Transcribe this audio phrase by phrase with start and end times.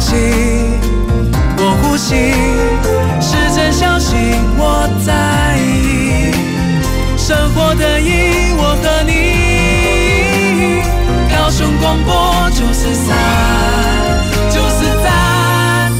[0.00, 0.16] 气，
[1.58, 2.32] 我呼吸，
[3.20, 4.16] 是真相信
[4.56, 6.32] 我在意，
[7.18, 9.10] 生活的意义，我和你，
[11.32, 13.16] 高雄广播九四三，
[14.50, 15.92] 九四三，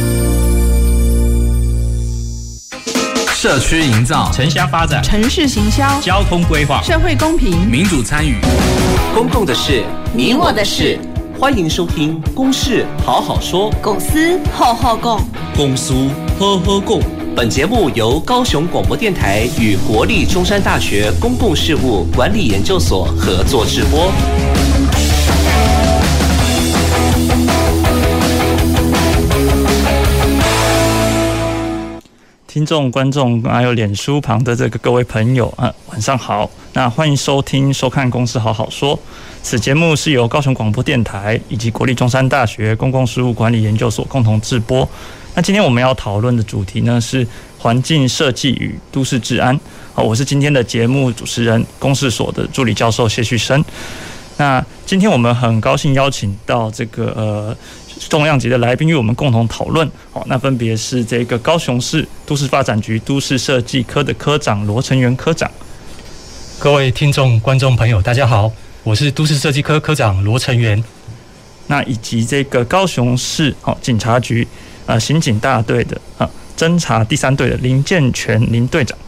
[3.34, 8.38] 社区营造、城乡发展、城市行销、交通规划、社会公平、民主参与，
[9.14, 10.98] 公共的事，你我的事。
[11.40, 15.18] 欢迎收听《公事好好说》，公司好好讲，
[15.56, 15.94] 公司
[16.38, 17.00] 呵呵讲。
[17.34, 24.12] 本节目由高雄广播电台与国立中山大学公共事务管理研究所合作直播。
[32.52, 36.50] 听众、观众还有脸书旁的这个各位朋友啊，晚上好。
[36.72, 38.96] 那欢迎收听、收看《公事好好说》。
[39.40, 44.86] 此节目是由高雄广播电台以及国立中山大学公共事务管理研究所共同制播。
[45.36, 47.24] 那今天我们要讨论的主题呢是
[47.56, 49.56] 环境设计与都市治安。
[49.94, 53.64] 好，我是今天的节目主持人，公事所的助理教授谢旭升。
[54.38, 57.56] 那今天我们很高兴邀请到这个呃。
[58.08, 65.50] 重量级的来宾与我们共同讨论，好，那分别是这个高雄市都市发展局都市设计科的科长罗成元科长。
[66.58, 68.50] 各位听众、观众朋友，大家好，
[68.82, 70.82] 我是都市设计科科长罗成元。
[71.66, 74.48] 那以及这个高雄市好警察局
[74.86, 78.98] 啊刑警大队的啊侦查第三队的林建全林队长。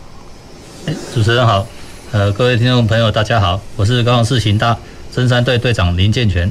[0.87, 1.67] 哎，主持人好，
[2.13, 4.77] 呃，各位听众朋友大家好，我是高雄市刑大
[5.13, 6.51] 侦三队队长林建全。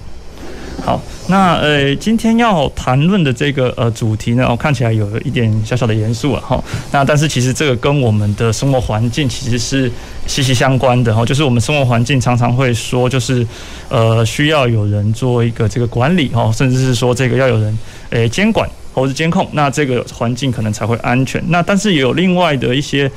[0.83, 6.63] 好，那呃，今天要谈论的这个呃主题呢，我看起来有一点小小的严肃了哈。
[6.91, 9.91] 那但是其实这个跟我们的生活环境其实是
[10.25, 11.23] 息息相关的哈。
[11.23, 13.45] 就是我们生活环境常常会说，就是
[13.89, 17.77] 呃需要有人做一个这个管理哈，甚至是说这个要有人
[18.09, 21.43] 诶监管或者监控，那这个环境可能才会安全。
[21.49, 23.11] 那但是也有另外的一些。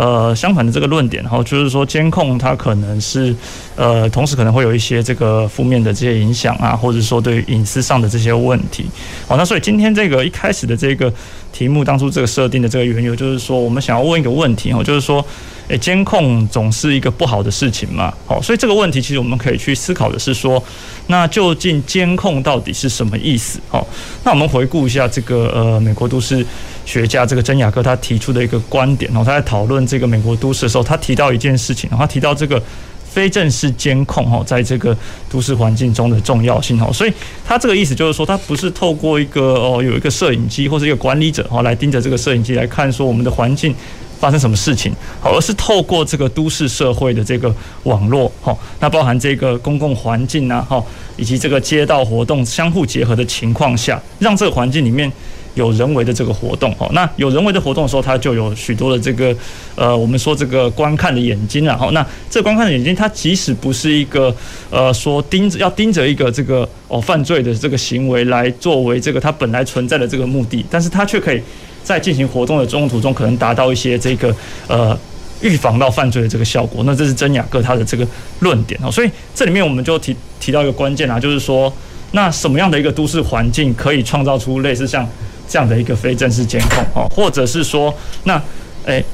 [0.00, 3.36] 呃，相反的这个论点，然后就是说监控它可能是，
[3.76, 8.86] 呃，同时可能会有一些这个负面的这些影响啊，或者说对隐私上的这些问题。
[9.28, 11.12] 好，那所以今天这个一开始的这个
[11.52, 15.22] 题目，当初这个设定的这个缘由，就是说我们想要问一个问题，哦，就是说，
[15.70, 18.12] 诶，监控总是一个不好的事情嘛？
[18.26, 20.62] 好，所以这个问题其实我们可以去思考的是说，
[21.06, 23.58] 那究竟监控到底是什么意思？
[23.68, 23.86] 好，
[24.24, 26.44] 那我们回顾一下这个呃，美国都市。
[26.86, 32.60] 学家这个珍雅克他提出的一个观点，然后他在讨论这个美国都市的时候，他提到一件事情，他提到这个
[33.08, 34.96] 非正式监控哈，在这个
[35.28, 37.12] 都市环境中的重要性哈，所以
[37.46, 43.72] 他这个意思就是说，他不是透过一个哦有一个摄影机或者一个管理者哈来盯着这个摄影机来看说我们的环境
[44.20, 44.92] 发生什么事情，
[45.22, 47.52] 而是透过这个都市社会的这个
[47.84, 50.80] 网络哈，那包含这个公共环境呐哈，
[51.16, 55.10] 以及这个街道活动相互结合的情况下，让这个环境里面。
[55.54, 59.36] 有人为的这个活动，哈，那有人为的活动的时候，它就有许多的这个，
[59.74, 64.32] 呃，我们说这个观看的眼睛，然后那这观看的眼睛，它即使不是一个，
[64.70, 71.42] 呃，说盯着要盯着一个这个哦犯罪的这个行为来作为这个它本来存在的这个目的，但是它却可以
[71.82, 74.34] 在进行活动的中途中，可能达到一些这个
[74.68, 74.98] 呃
[75.40, 76.84] 预防到犯罪的这个效果。
[76.84, 78.06] 那这是真雅各他的这个
[78.40, 81.72] 论点哦，所以这里面我们就提提到一个关键啊，就是说，
[82.12, 85.08] 那什么样的一个都市环境可以创造出类似像
[85.48, 87.92] 这样的一个非正式监控哦，或者是说，
[88.24, 88.40] 那，
[88.84, 89.04] 诶，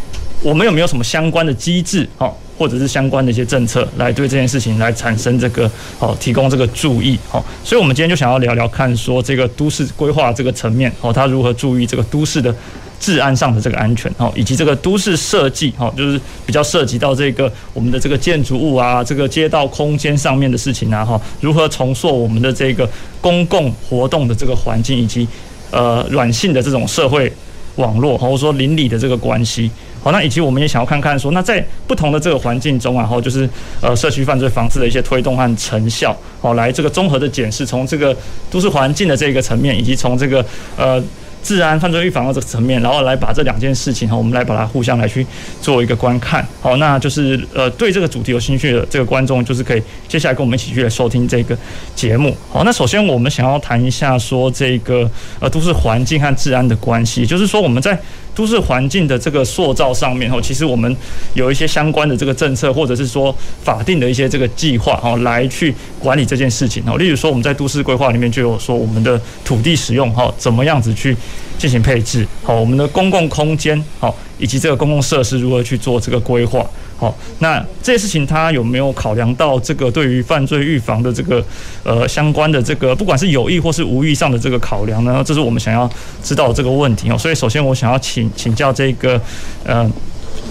[0.46, 5.68] 我们有没有什么相关的机制哦，或者是相关的一些政策来对这件事情来产生这个
[5.98, 7.42] 哦，提供这个注意哦？
[7.64, 12.54] 所以，我们今天就想要聊聊看，说这个都市规划这个层面哦，它如何注意这个都市的
[13.00, 22.88] 治安上的这个安全哦，以及这个都市设计哦，就是比较涉及到这个我们的这个建筑物啊，这个街道空间上面的事情啊哈，如何重塑我们的这个
[23.20, 25.26] 公共活动的这个环境以及。
[25.72, 27.30] 呃，软性的这种社会
[27.76, 29.70] 网络，或者说邻里的这个关系，
[30.02, 33.48] 好，那以及我们也想要看看说，那在不同的这个环境中啊，然后就是
[33.80, 38.16] 呃，社区犯罪防治的一些推动和成效，好，来这个综合的检视，从这个
[38.50, 40.44] 都市环境的这个层面，以及从这个
[40.76, 41.02] 呃。
[41.46, 45.24] 治安犯罪预防的这个层面，然后来把这两件事情哈，我们来把它互相来去
[45.62, 46.44] 做一个观看。
[46.60, 51.56] 好，那就是呃，对这个主题有兴趣的这个观众，就是可以接下来跟我们一起去来收听这个
[51.94, 52.36] 节目。
[52.50, 55.08] 好，那首先我们想要谈一下说这个
[55.38, 57.96] 呃，都市环境和治安的关系，就是说我们在。
[58.36, 60.94] 都市环境的这个塑造上面哈，其实我们
[61.32, 63.34] 有一些相关的这个政策，或者是说
[63.64, 66.94] 法定的一些这个计划哈，来去管理这件事情哈。
[66.98, 71.16] 例如说，我们在都市规划里面就有说，我们的土地使用哈，怎么样子去
[71.58, 76.64] 进行配置好，我们的公共空间好，以及这个公共设施如何去做这个规划
[76.98, 81.44] 好，那这些事情他有没有考量到这个对于犯罪预防的这个
[81.82, 85.22] 呃相关的这个不管是有意或是无意上的这个考量呢？
[85.24, 85.90] 这是我们想要
[86.22, 87.18] 知道这个问题哦。
[87.18, 89.20] 所以首先我想要请请教这个
[89.64, 89.90] 呃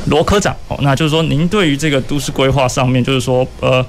[0.08, 3.84] 罗科长哦，那就是说您对于这个都市规划上面，就是说呃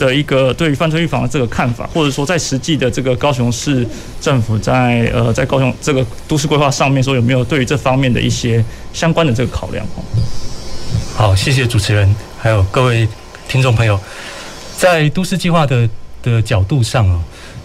[0.00, 3.86] 的一个对于犯罪预防的这个看法，或者说在实际的这个高雄市
[4.18, 8.64] 政府在呃在高雄这个都市规划上面说有没有对于这方面的一些
[8.94, 9.86] 相关的这个考量？
[11.14, 13.06] 好，谢谢主持人，还有各位
[13.46, 14.00] 听众朋友，
[14.78, 15.86] 在都市计划的
[16.22, 17.20] 的角度上啊，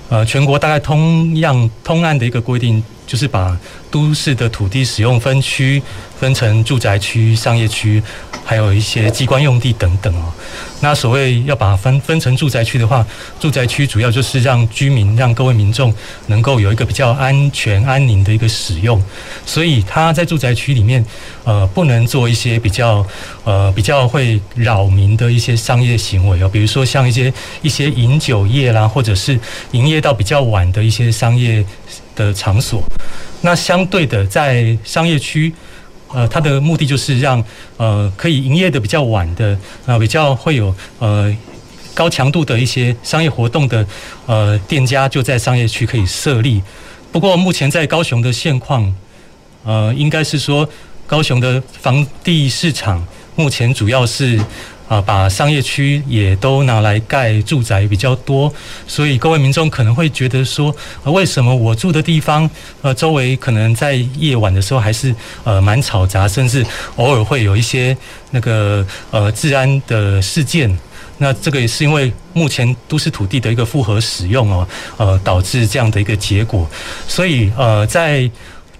[0.09, 3.57] 呃，全国大概通样通案的一个规定，就是把
[3.89, 5.81] 都市的土地使用分区
[6.19, 8.01] 分成住宅区、商业区。
[8.47, 10.31] 还有一些机关用地等等哦。
[10.79, 13.03] 那所谓要把分分成住宅区的话，
[13.39, 15.91] 住宅区主要就是让居民、让各位民众
[16.27, 19.03] 能够有一个比较安全、安宁的一个使用。
[19.47, 21.03] 所以他在住宅区里面，
[21.43, 23.03] 呃，不能做一些比较
[23.45, 29.39] 呃比较会扰民的一些商业行为哦，比如说像一些一些饮酒业啦，或者是
[29.71, 31.65] 营业到比较晚的一些商业
[32.15, 32.83] 的场所。
[33.41, 35.53] 那相对的，在商业区。
[36.13, 37.43] 呃，它的目的就是让
[37.75, 41.35] 呃可以营业的比较晚的呃比较会有呃
[41.93, 43.85] 高强度的一些商业活动的
[44.25, 46.61] 呃店家就在商业区可以设立。
[47.11, 48.95] 不过目前在高雄的现况，
[49.65, 50.69] 呃，应该是说
[51.05, 54.39] 高雄的房地市场目前主要是。
[54.87, 58.53] 啊，把商业区也都拿来盖住宅比较多，
[58.87, 62.49] 所以各位民众可能会觉得说，为什么我住的地方，
[62.81, 66.65] 呃，周围可能在夜晚的时候还是呃蛮嘈杂，甚至
[66.97, 67.95] 偶尔会有一些
[68.31, 70.77] 那个呃治安的事件。
[71.17, 74.67] 那这个也是因为目前都市土地的一个复合使用哦，
[74.97, 76.69] 呃，导致这样的一个结果。
[77.07, 78.29] 所以呃，在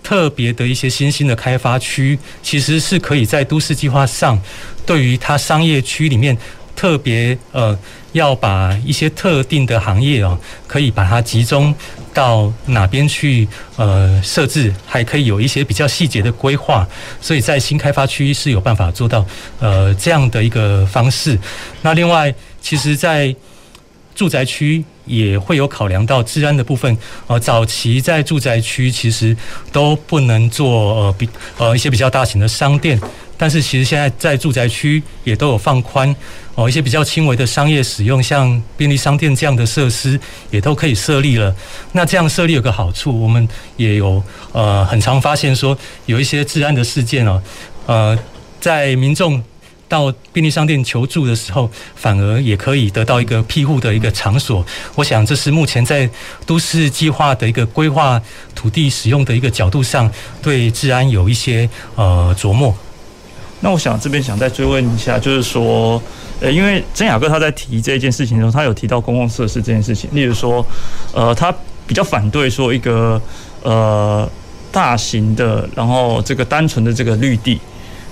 [0.05, 4.39] 特别的一些新兴的开发区，其实是可以在都市计划上。
[4.85, 6.37] 对于它商业区里面
[6.75, 7.75] 特别呃，
[8.11, 10.37] 要把一些特定的行业哦，
[10.67, 11.73] 可以把它集中
[12.13, 13.47] 到哪边去
[13.77, 16.87] 呃设置，还可以有一些比较细节的规划，
[17.19, 19.25] 所以在新开发区是有办法做到
[19.59, 21.35] 呃这样的一个方式。
[21.81, 22.31] 那另外，
[22.61, 23.35] 其实，在
[24.15, 26.97] 住宅区也会有考量到治安的部分。
[27.27, 29.35] 呃，早期在住宅区其实
[29.71, 32.99] 都不能做呃比呃一些比较大型的商店。
[33.37, 36.15] 但是其实现在在住宅区也都有放宽
[36.55, 40.17] 哦，一些比较轻微的商业使用，像便利商店这样的设施
[40.49, 41.53] 也都可以设立了。
[41.91, 43.45] 那这样设立有个好处，我们
[43.75, 44.23] 也有
[44.53, 47.43] 呃很常发现说有一些治安的事件哦，
[47.87, 48.17] 呃，
[48.61, 49.43] 在民众
[49.87, 54.65] 到便利商店求助的时候，反而也可以得到一个庇护的一个场所。
[54.95, 56.09] 我想这是目前在
[56.45, 58.21] 都市计划的一个规划
[58.53, 60.11] 土地使用的一个角度上，
[60.41, 62.75] 对治安有一些呃琢磨。
[63.61, 66.01] 那我想这边想再追问一下，就是说，
[66.39, 70.63] 呃，因为曾雅各他在提这件事情的时候，他有提到公共设施这件事情，例如说，
[71.13, 71.55] 呃，他
[71.87, 73.19] 比较反对说一个
[73.63, 74.29] 呃
[74.71, 77.59] 大型的，然后这个单纯的这个绿地，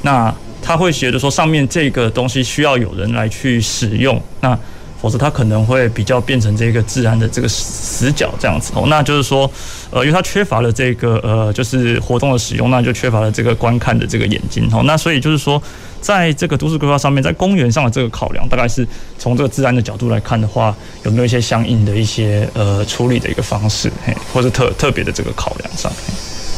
[0.01, 0.33] 那
[0.63, 4.57] 他会觉得说上面这个东西需要有人来去使用，那。
[5.03, 9.51] 否则它可能会比较变成这个治安的这个死角这样子哦，那就是说，
[9.91, 15.61] 呃，因为它缺乏了这个呃，就是活动的使用，那就缺乏了这个观看的这个眼睛哦，那所以就是说，
[15.99, 18.87] 在这个都市规划上面，在公园上的这个考量，大概是
[19.19, 20.73] 从这个治安的角度来看的话，
[21.03, 25.91] 有没有一些相应的一些呃处理的一个方式，嘿，或者特特别的这个考量上？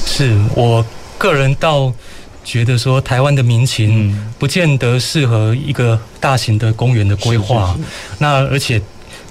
[0.05, 0.85] 是我
[1.17, 1.91] 个人到。
[2.45, 7.75] 觉得说台湾的民情不见得适合一个大型的公园的规划，
[8.19, 8.79] 那而且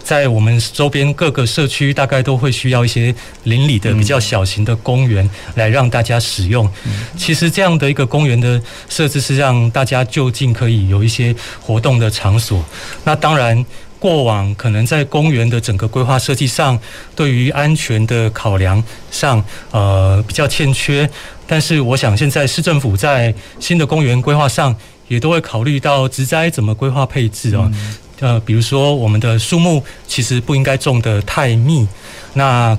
[0.02, 6.68] 在我们周边各个社区，大概都会需要一些邻里的比较小型的公园来让大家使用。
[7.16, 12.62] 其实这样的一个公园的设置是让大家就近可以有一些活动的场所。
[13.04, 13.64] 那当然。
[14.04, 16.78] 过往可能在公园的整个规划设计上，
[17.16, 21.08] 对于安全的考量上，呃，比较欠缺。
[21.46, 24.76] 但是我想现在市政府在新的公园规划上，
[25.08, 27.72] 也都会考虑到植栽怎么规划配置哦。
[28.20, 31.88] 呃，比如说我们的树木其实不应该种得太密，
[32.34, 32.76] 那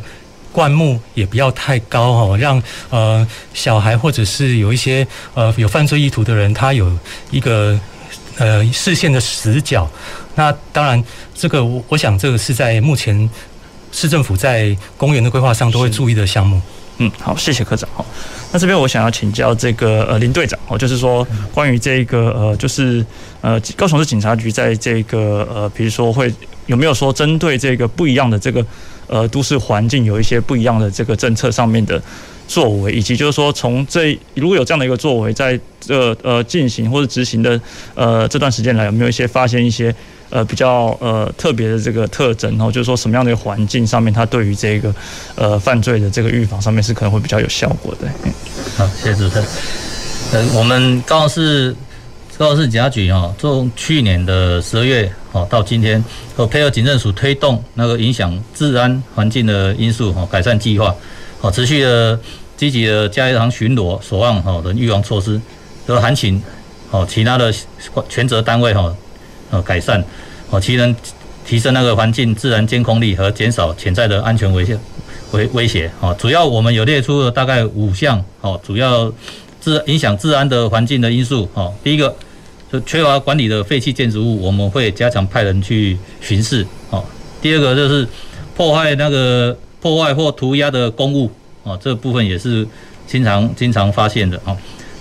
[0.51, 6.95] 灌木也不要太高哦，让呃小孩或者是有一些呃有犯罪意图的人，他有
[7.31, 7.79] 一个。
[8.37, 9.89] 呃，视线的死角。
[10.35, 13.29] 那当然，这个我我想，这个是在目前
[13.91, 16.61] 市政府在公园的规划上都会注意的项目。
[16.97, 17.89] 嗯，好，谢谢科长。
[17.93, 18.05] 好，
[18.53, 23.05] 那这边我想要请教这个呃林队长哦，就是说关于这个呃，就是
[23.41, 26.33] 呃高雄市警察局在这个呃，比如说会
[26.67, 28.65] 有没有说针对这个不一样的这个
[29.07, 32.01] 呃都市环境，有一些不一样的这个政策上面的
[32.47, 37.59] 作为，以及就是说从这如果有这样的一个作为，在这呃进行或者执行的
[37.95, 39.93] 呃这段时间来，有没有一些发现一些
[40.29, 42.49] 呃比较呃特别的这个特征？
[42.51, 44.93] 然后就是说什么样的一个环境上面，它对于这个
[45.35, 48.07] 呃犯罪的这个预防上面是可能会比较有效果的。
[48.77, 49.45] 好，谢谢主持人。
[50.33, 51.75] 呃，我们高雄市
[52.37, 56.03] 高雄市警察局哈，从去年的十二月哦到今天，
[56.35, 60.93] 和配合警政署推动那个影响治安环境的因素哦改善计划。
[61.45, 62.19] 哦，持续的
[62.57, 65.39] 积极的加强巡逻、守望哈的预防措施，
[65.85, 66.41] 都还请
[66.89, 67.53] 哦其他的
[68.09, 68.91] 权责单位哈
[69.51, 70.03] 呃改善
[70.49, 70.95] 哦，其能
[71.45, 74.75] 提升那个环境自然监控力和减少潜在的安全威胁
[75.33, 76.15] 威威胁哦。
[76.17, 79.13] 主要我们有列出了大概五项哦，主要
[79.61, 81.71] 治影响治安的环境的因素哦。
[81.83, 82.15] 第一个
[82.73, 87.05] 就缺乏管理的废弃建筑物，我们会加强派人去巡视哦。
[87.39, 88.07] 第二个就是
[88.57, 89.55] 破坏那个。
[89.85, 91.29] 破坏或涂鸦的公物，
[91.63, 92.67] 啊，这部分也是
[93.05, 94.57] 经常经常发现的啊。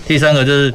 [0.07, 0.71] 第三个就是，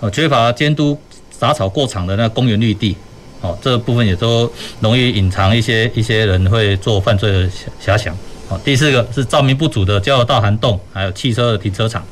[0.00, 0.98] 呃，缺乏监督
[1.30, 2.96] 杂草过长的那公园绿地，
[3.42, 7.46] 哦，这部分也都容易隐藏一些一些人会做犯罪的
[7.78, 8.16] 遐想。
[8.48, 12.02] 啊，第四个是照明不足的交流道涵洞，还有汽车的停车场。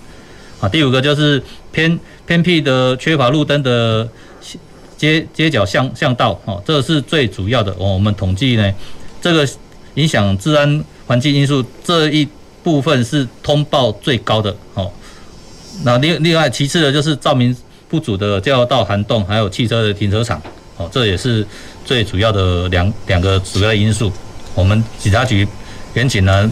[0.60, 1.42] 啊，第五个就是
[1.72, 4.06] 偏偏僻的缺乏路灯的
[4.98, 7.74] 街街角巷巷道，哦，这个是最主要的。
[7.78, 8.74] 我们统计呢，
[9.22, 9.48] 这个
[9.94, 10.84] 影响治安。
[11.10, 12.28] 环境因素这一
[12.62, 14.88] 部分是通报最高的哦。
[15.82, 17.54] 那另另外其次的就是照明
[17.88, 20.40] 不足的交流道涵洞，还有汽车的停车场
[20.76, 21.44] 哦，这也是
[21.84, 24.12] 最主要的两两个主要因素。
[24.54, 25.44] 我们警察局
[25.94, 26.48] 员警呢，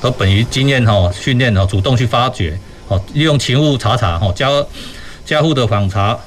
[0.00, 4.48] 都本于经验哈训练哈，主动去发掘哦，利用勤务查查哈，加
[5.26, 6.18] 加户的访查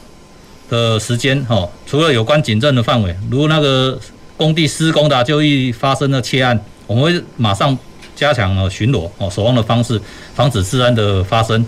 [0.70, 4.00] 的时间哈，除了有关警政的范围，如那个
[4.38, 6.64] 工地施工的就易发生的窃案。
[6.88, 7.78] 我们会马上
[8.16, 10.00] 加强了巡逻哦，守望的方式，
[10.36, 11.66] 防止治安的发生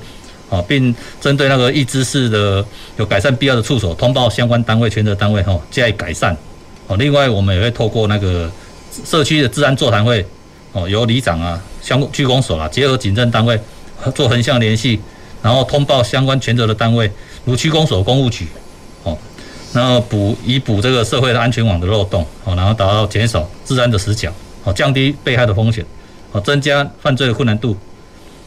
[0.49, 2.63] 哦，并针对那个易知事的
[2.97, 6.35] 有改善必要的处所，通报相关单位、权责单位哈，加以改善
[6.87, 6.95] 哦。
[6.97, 8.51] 另外，我们也会透过那个
[9.03, 10.25] 社区的治安座谈会
[10.73, 13.59] 哦，由里长啊、相关区公所啊，结合警政单位
[14.13, 14.99] 做横向联系，
[15.41, 17.11] 然后通报相关权责的单位，
[17.43, 18.47] 如区公所、公务局
[19.03, 19.17] 哦，
[19.73, 24.31] 然后补以补这个社会的安全网的漏洞哦，然后达到减少治安的死角。
[24.65, 25.85] 哦，降低被害的风险，
[26.33, 27.77] 哦，增加犯罪的困难度，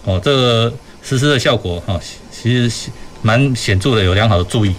[0.05, 0.71] 哦，这个
[1.03, 1.99] 实施的效果，哈，
[2.31, 2.91] 其实
[3.23, 4.75] 蛮显著的，有良好的注意。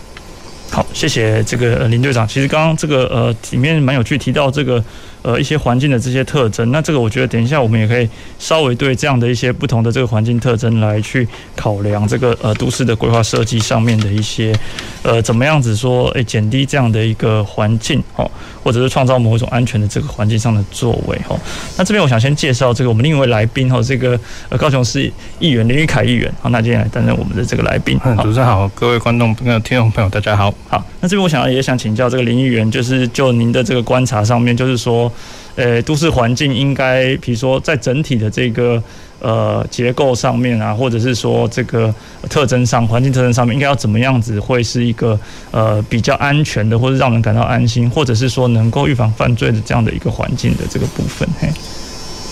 [0.69, 2.27] 好，谢谢这个林队长。
[2.27, 4.83] 其实刚刚这个呃里面蛮有趣，提到这个。
[5.21, 8.07] 呃，一些环境的这些特征，那这个我觉得等一下我们也可以
[8.39, 14.57] 稍微对这样的一些不同的这个环境特征来去考量这个呃都市的规划设计上面的一些
[15.03, 18.31] 呃怎么样子说，诶减低这样的一个环境哦，
[18.63, 21.37] 或者是创造某一种安全的这个环境上的作为哦。
[21.77, 27.99] 那这边我想先介绍这个我们另一位来宾哦，这个呃高雄市议员林育凯议员，好，那今天来担任我们的这个来宾。
[28.05, 30.53] 嗯，主持人好，各位观众、朋友听众朋友大家好。
[30.69, 35.08] 好，那这边我想要也想请教这个林议员，就是就您的这个观察上面，就是说。
[35.55, 38.81] 呃，都市环境应该，比如说在整体的这个
[39.19, 41.93] 呃结构上面啊，或者是说这个
[42.29, 45.19] 特征上，环境特征上面，应该要怎么样子会是一个
[45.51, 51.27] 呃比较安全的，或者让人感到安心，或者是说能够预防犯罪的这样的一个环境的这个部分。
[51.41, 51.49] 嘿，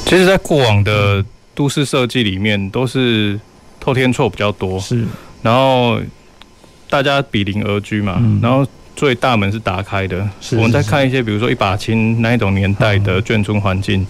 [0.06, 3.38] 其实，在过往的都市设计里面，都是
[3.80, 5.04] 透天错比较多，是，
[5.42, 6.00] 然后
[6.90, 8.66] 大家比邻而居嘛，嗯、然后。
[8.98, 10.28] 最大门是打开的。
[10.54, 14.06] 我们在看一些，比如说一把青那一种年代的眷村环境，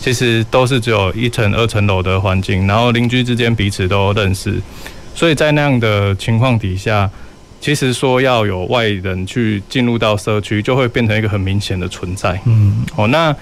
[0.00, 4.60] 其实都是只有一层、二层楼的环境，然后邻居之间彼此都认识，
[5.14, 7.10] 所以在那样的情况底下，
[7.58, 12.38] 其实说要有外人去进入到社区，就会变成一个很明显的存在。
[12.44, 13.34] 嗯，哦，那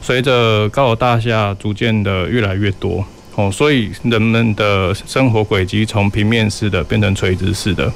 [0.00, 3.06] 随着高楼大厦逐渐的越来越多，
[3.36, 7.92] 哦，所以人们的生活轨迹从平面式的变成垂直式的，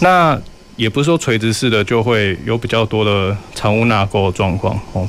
[0.00, 0.38] 那。
[0.76, 5.08] 也不是说垂直式的就会有比较多的藏污纳垢的状况哦。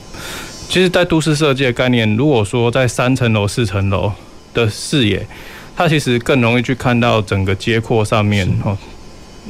[0.70, 4.12] 其实，在都市设计的概念，如果说在三层楼、四层楼
[4.54, 5.26] 的视野，
[5.76, 8.78] 它其实更容易去看到整个街廓上面哦，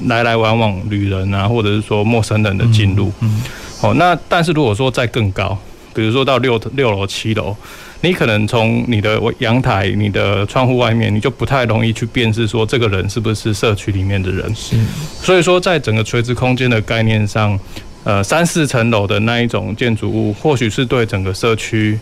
[0.05, 3.12] 来来往往旅人啊，或者是说陌生人的进入。
[3.22, 3.41] 嗯
[3.82, 5.58] 哦，那但是如果说再更高，
[5.93, 7.55] 比如说到六六楼、七楼。
[8.03, 14.53] 你可能从你的阳台、你的窗户外面，你就不太容易去辨识说这个人是不是社区里面的人。
[14.53, 14.75] 是，
[15.22, 17.57] 所以说在整个垂直空间的概念上，
[18.03, 21.98] 呃，三四层楼的那一种建筑物，或许是对整个社区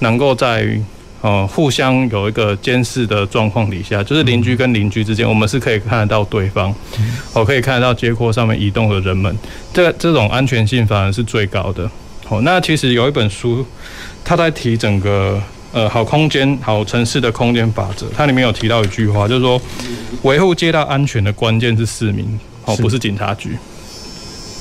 [0.00, 0.78] 能够在
[1.22, 6.74] 呃互相有一个监视的状况底下，就是邻居跟邻居之间，我们是可以看得到对方，
[7.32, 9.34] 我可以看得到街廓上面移动的人们，
[9.72, 11.90] 这个这种安全性反而是最高的。
[12.28, 13.64] 哦，那其实有一本书，
[14.28, 15.42] 他在提整个
[15.72, 19.58] 呃好空间、好城市的空间法则，它里面有提到一句话，就是说
[20.20, 23.56] 维护街道安全的关键是市民，哦，不是警察局。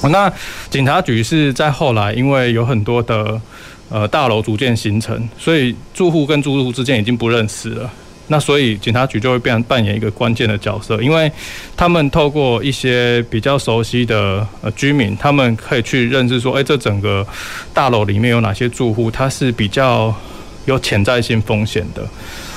[0.04, 0.32] 那
[0.70, 3.42] 警察局是在后来，因为有很多的
[3.90, 7.92] 呃大楼逐渐形成，所以住户跟住户之间已经不认识了。
[8.30, 11.32] 那所以警察局就会变扮演一个关键的角色，因为
[11.78, 17.26] 他们透过一些比较熟悉的呃居民，他们可以去认识说，哎，这整个
[17.74, 20.14] 大楼里面有哪些住户，他是比较
[20.66, 22.06] 有潜在性风险的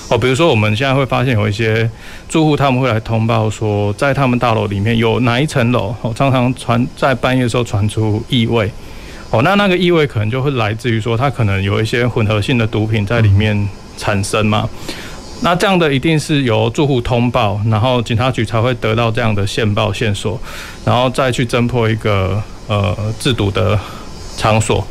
[0.08, 0.18] 哦。
[0.18, 1.88] 比如说我们现在会发现有一些
[2.28, 8.68] 住户，他们会来通报说，在他们大楼里面有哪一层楼哦，常常传在半夜的时候传出异味
[9.30, 14.68] 哦，那那个异味可能就会来自于说，他可能有一些混合性的毒品在里面产生嘛。
[15.42, 20.38] 那这样的一定是由住户通报，然后警察局才会得到这样的线报线索，
[20.84, 23.78] 然后再去侦破一个呃制毒的
[24.36, 24.86] 场所。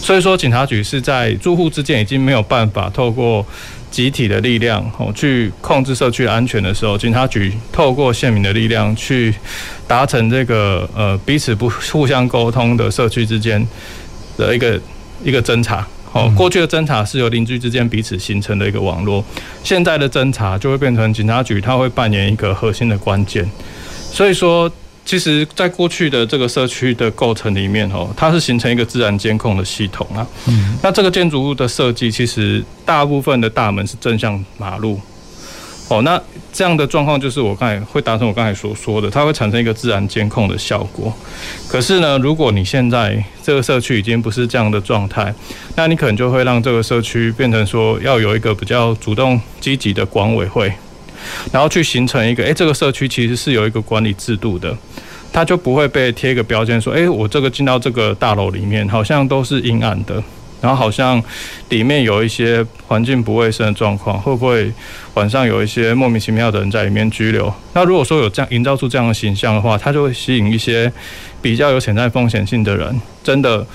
[0.00, 3.44] 所以说，警察局是在住户之间已经没有办法透过
[3.90, 9.34] 集体的力量哦去控制社区安全的时候，警察局透过县民的力量去
[9.88, 13.66] 达成这个呃彼此不互相沟通的社区之间
[14.36, 14.80] 的一个
[15.24, 15.84] 一个侦查。
[16.18, 19.24] 哦，过去的侦查是由邻居之间彼此形成的一个网络，
[19.62, 23.48] 现在的侦查就会变成警察局，它会扮演一个核心的关键。
[24.10, 24.70] 所以说，
[25.04, 30.26] 其实，在过去的这个社区的构成里面，哦，它是形成一个自然监控的系统啊。
[30.46, 30.76] 嗯。
[30.82, 35.00] 那这个建筑物的设计，其实大部分的大门是正向马路。
[35.88, 36.20] 哦，那
[36.52, 41.10] 这样的状况就是我刚才会达成我刚才所说的，它会产生一个自然监控的效果。
[41.66, 45.32] 可是呢，如果你现在这个社区已经不是这样的状态，
[45.76, 50.70] 那你可能就会让这个社区变成说要有一个比较主动积极的管委会，
[51.50, 54.76] 然后去形成一个，诶，这个社区其实是有一个管理制度的，
[55.32, 60.22] 它就不会被贴一个标签说，诶，我这个进到这个大楼里面好像都是阴暗的。
[60.60, 61.22] 然后好像
[61.68, 64.72] 里面有一些环境不卫生的状况，会不会
[65.14, 67.52] 晚上有一些莫名其妙的人在里面拘留？
[67.74, 70.92] 那如果说有这样营造出这样的形象的话，它就会吸引一些
[71.40, 73.66] 比较有潜在风险性的人，真的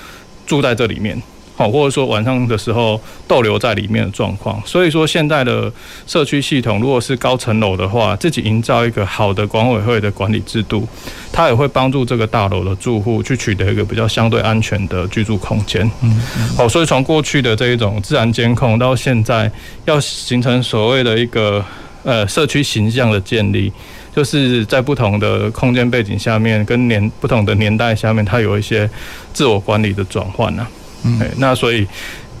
[0.46, 1.20] 住在这里面。
[1.56, 5.72] 好，或者说晚上的时候逗留在里面的状况，所以说现在的
[6.04, 10.84] 社区系统，如果是高层楼的话，自己营造一个好的管委会的管理制度，
[11.32, 15.88] 它也会帮助这个大楼的住户去取得一个比较相对安全的居住空间。
[16.02, 16.20] 嗯，
[16.56, 19.48] 好，所以从过去的这一种自然监控，到现在
[19.84, 21.64] 要形成所谓的一个
[22.02, 23.72] 呃社区形象的建立，
[24.12, 28.90] 就是在不同的空间背景下面，跟年不同的年代下面，它有一些
[29.32, 30.66] 自我管理的转换呢。
[31.04, 31.86] 嗯，那所以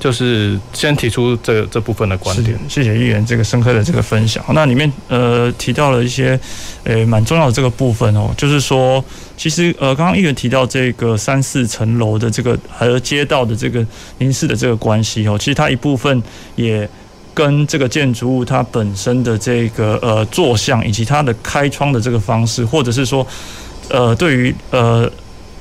[0.00, 2.58] 就是先提出这这部分的观点。
[2.68, 4.44] 谢谢议员这个深刻的这个分享。
[4.54, 6.38] 那里面呃提到了一些
[6.82, 9.02] 呃蛮重要的这个部分哦，就是说
[9.36, 13.86] 其实呃刚刚议员提到这个三四层楼的这个和街道的这个
[14.18, 16.22] 邻舍的这个关系哦，其实它一部分
[16.56, 16.88] 也
[17.32, 23.26] 跟这个建筑物它本身的这个呃坐向以及它的开窗的这个方式，或者是说
[23.88, 25.10] 呃对于呃。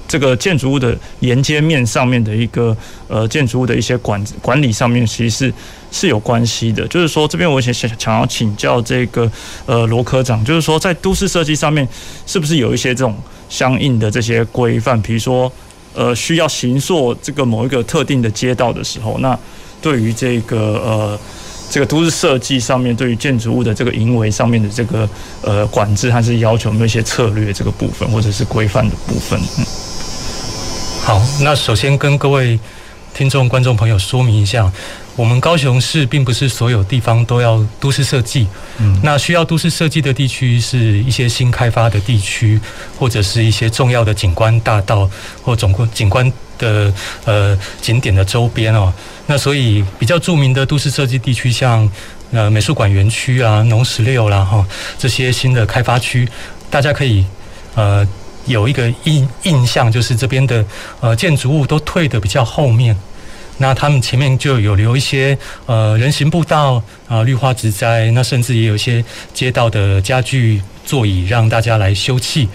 [0.07, 2.75] 这个建筑物的沿街面上面的一个
[3.07, 5.53] 呃建筑物的一些管管理上面，其实是
[5.91, 6.87] 是有关系的。
[6.87, 9.31] 就是说，这边我想想想要请教这个
[9.65, 11.87] 呃罗科长，就是说在都市设计上面，
[12.25, 13.15] 是不是有一些这种
[13.49, 15.01] 相应的这些规范？
[15.01, 15.51] 比如说
[15.93, 19.37] 呃需要行塑这个某一个特定的街道的时候，那
[19.81, 21.19] 对于这个呃。
[21.71, 25.09] 这个都市设计上面，对于建筑物的这个营围上面的这个
[25.41, 29.39] 呃管制，还是要求有没有一些策略这个部分，或者是规范的部分？
[29.57, 29.65] 嗯，
[31.03, 32.57] 好，那首先跟各位
[33.13, 34.71] 听众、观众朋友说明一下，
[35.17, 38.47] 我们高雄市并不是所有地方都要都市设计。
[38.77, 42.57] 嗯，那需要都市设计的地区是一些新开发的地区，
[42.97, 45.07] 或者是一些重要的景观大道
[45.43, 46.91] 或总共景观的
[47.25, 48.91] 呃景点的周边哦。
[49.27, 51.87] 那所以比较著名的都市设计地区，像
[52.31, 54.65] 呃美术馆园区啊、农十六啦哈
[54.97, 56.25] 这些新的开发区，
[56.69, 57.25] 大家可以
[57.75, 58.07] 呃
[58.45, 60.65] 有一个印印象，就是这边的
[60.99, 62.95] 呃建筑物都退得比较后面，
[63.57, 69.03] 那他们前面就有留一些呃人行步道啊、绿化植栽，那甚至也有一些
[69.33, 72.47] 街道的家具座椅让大家来休憩。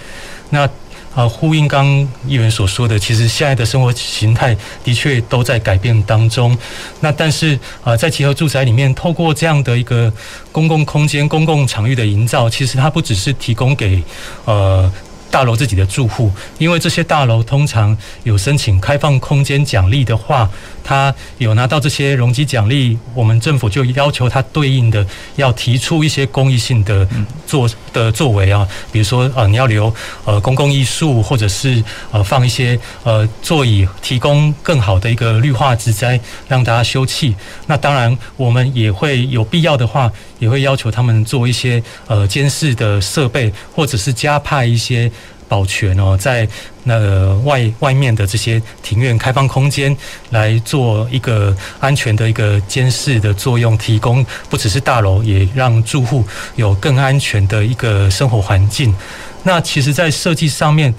[0.50, 0.68] 那
[1.14, 1.86] 啊，呼应刚
[2.28, 6.56] 议员所说的，其实现在的生活形态的确都在改变当中。
[7.00, 10.12] 那但是啊，在集合住宅里面，透过这样的一个
[10.52, 14.00] 公共空间、公共场域的营造，其实它不只是提供给
[14.44, 14.92] 呃
[15.30, 20.48] 大楼自己的住户，因为这些大楼通常有申请开放空间奖励的话。
[20.88, 27.06] 他有拿到这些容积奖励，我们政府就要求他对应的要提出一些公益性的
[27.46, 37.34] 作的作为啊，比如说呃，你要留呃公共艺术，或者是呃放一些呃座椅，提供更好的一个绿化植栽，让大家休憩。
[37.66, 45.12] 那当然，我们也会有必要的话，也会要求他们做一些呃监视的设备，或者是加派一些。
[45.48, 46.46] 保全哦，在
[46.84, 49.96] 那个外外面的这些庭院开放空间
[50.30, 56.24] 来做一个安全的一个监视的作用，提供不只是大楼，也让住户
[56.56, 58.94] 有更安全的一个生活环境。
[59.42, 60.92] 那其实，在设计上面，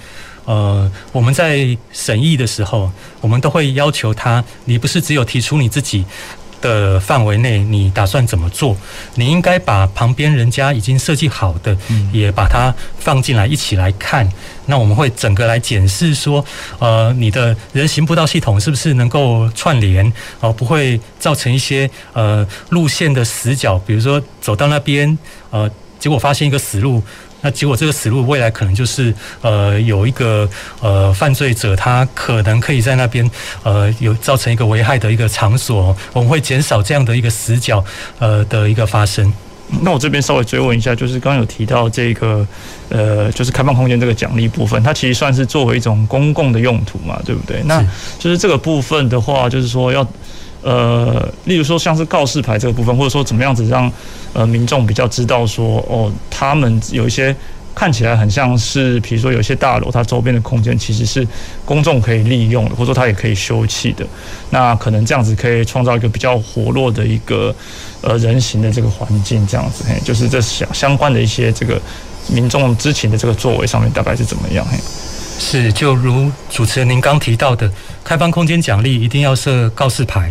[0.44, 6.04] 呃，我们在审议的时候，我们都会要求他，你不是只有提出你自己。
[6.60, 8.76] 的范围内，你打算怎么做？
[9.14, 11.76] 你应该把旁边人家已经设计好的，
[12.12, 14.28] 也把它放进来一起来看。
[14.66, 16.44] 那我们会整个来检视说，
[16.78, 25.18] 呃，你的人行步道系统是不是能够串联，哦，不会造成一些呃路线的死角，比如说走到那边，
[25.50, 25.68] 呃，
[25.98, 27.02] 结果发现一个死路。
[27.42, 30.48] 那结果这个死路未来可能就是呃有一个
[30.80, 33.28] 呃犯罪者，他可能可以在那边
[33.62, 37.84] 呃有造成一个危害的一个场所，我们会减少这样的一个死角
[38.18, 39.32] 呃的一个发生。
[39.82, 42.46] 那我这边稍微追问一下，就是刚刚有提到这个
[42.88, 47.62] 呃就是开放空间这个奖励部分，它其实算是作为一种公共的用途嘛，对不对？
[47.64, 47.80] 那
[48.18, 50.06] 就是这个部分的话，就是说要。
[50.62, 53.90] 呃，例如说像是告示牌这个部分，或者说怎么样子让
[54.32, 57.34] 呃民众比较知道说，哦，他们有一些
[57.74, 61.26] 看起来很像是，比如说有些大楼它周边的空间其实是
[61.64, 64.06] 公众可以利用的，或者说它也可以休憩的，
[64.50, 67.54] 那可能这样子可以创造一个比较活络的一个
[68.02, 71.80] 呃人行的这个环境，这样子，嘿，就是这相相关的一些这个
[72.28, 74.66] 民众知情的这个作为上面大概是怎么样？
[74.70, 74.76] 嘿，
[75.38, 77.70] 是，就如主持人您刚提到的，
[78.04, 80.30] 开放空间奖励一定要设告示牌。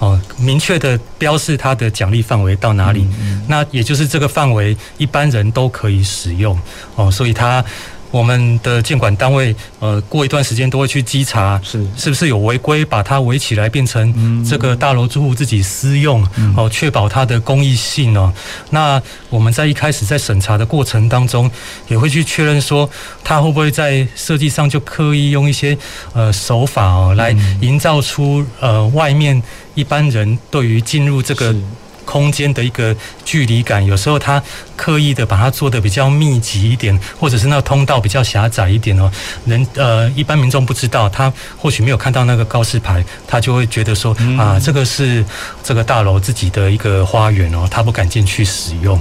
[0.00, 3.06] 哦，明确的标示它的奖励范围到哪里，
[3.46, 6.58] 那也就是这个范围一般人都可以使用
[6.96, 7.64] 哦，所以它。
[8.10, 18.32] 我们的监管单位，呃，过一段时间都会去稽查，是是不是有违规，把它围起来变成这个大楼住户自己私用，哦，确保它的公益性哦。
[18.70, 21.50] 那我们在一开始在审查的过程当中，
[21.88, 22.88] 也会去确认说，
[23.22, 25.76] 他会不会在设计上就刻意用一些
[26.12, 29.40] 呃手法哦，来营造出呃外面
[29.74, 31.54] 一般人对于进入这个。
[32.10, 32.94] 空间的一个
[33.24, 34.42] 距离感，有时候他
[34.74, 39.08] 刻意的把它做的比较密集一点，或者是那个通道比较狭窄一点哦。
[39.46, 45.24] 人呃，一般民众不知道，他或许没有看到那个告示牌，他就会觉得说啊，这个是
[45.62, 49.00] 这个大楼自己的一个花园哦，他不敢进去使用。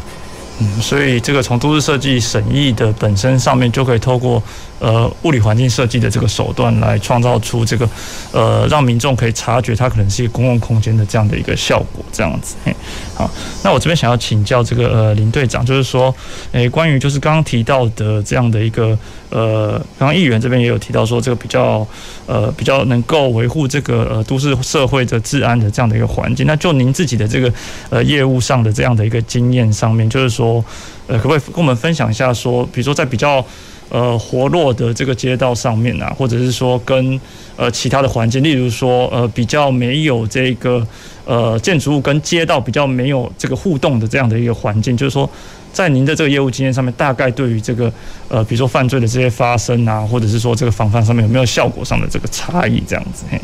[0.61, 4.43] 嗯，所以这个从都市设计审议的本身上面，就可以透过
[4.79, 7.89] 呃物理环境设计的这个手段来创造出这个
[8.33, 12.55] 呃让民众可以察觉它可能是一个公共空间的这样的一个效果，这样子。
[12.65, 12.75] 嘿，
[13.15, 13.29] 好，
[13.63, 16.13] 那我这边想要请教这个呃林队长，就是说，
[16.51, 18.97] 诶，关于就是刚刚提到的这样的一个
[19.29, 21.87] 呃，刚刚议员这边也有提到说，这个比较
[22.25, 27.53] 呃比较能够维护这个呃都市社会的治安的这样的一个环境，那就您自己的这个
[27.89, 30.63] 呃业务上的这样的一个经验上面，就是说。
[31.11, 33.43] 呃，可不可以跟我们分享一下，说，比如说在比较
[33.89, 37.19] 呃活络的这个街道上面啊，或者是说跟
[37.55, 40.85] 呃其他的环境，例如说呃比较没有这个
[41.25, 45.27] 呃建筑物跟街道比较没有这个互动的这样的一个环境，就是说
[45.71, 47.91] 在您的这个业务经验上面，大概对于这个
[48.27, 53.25] 呃比如说犯罪的这些发生啊，或者是说这个防范上面有没有效果上的这个差异这样子？
[53.29, 53.39] 嘿，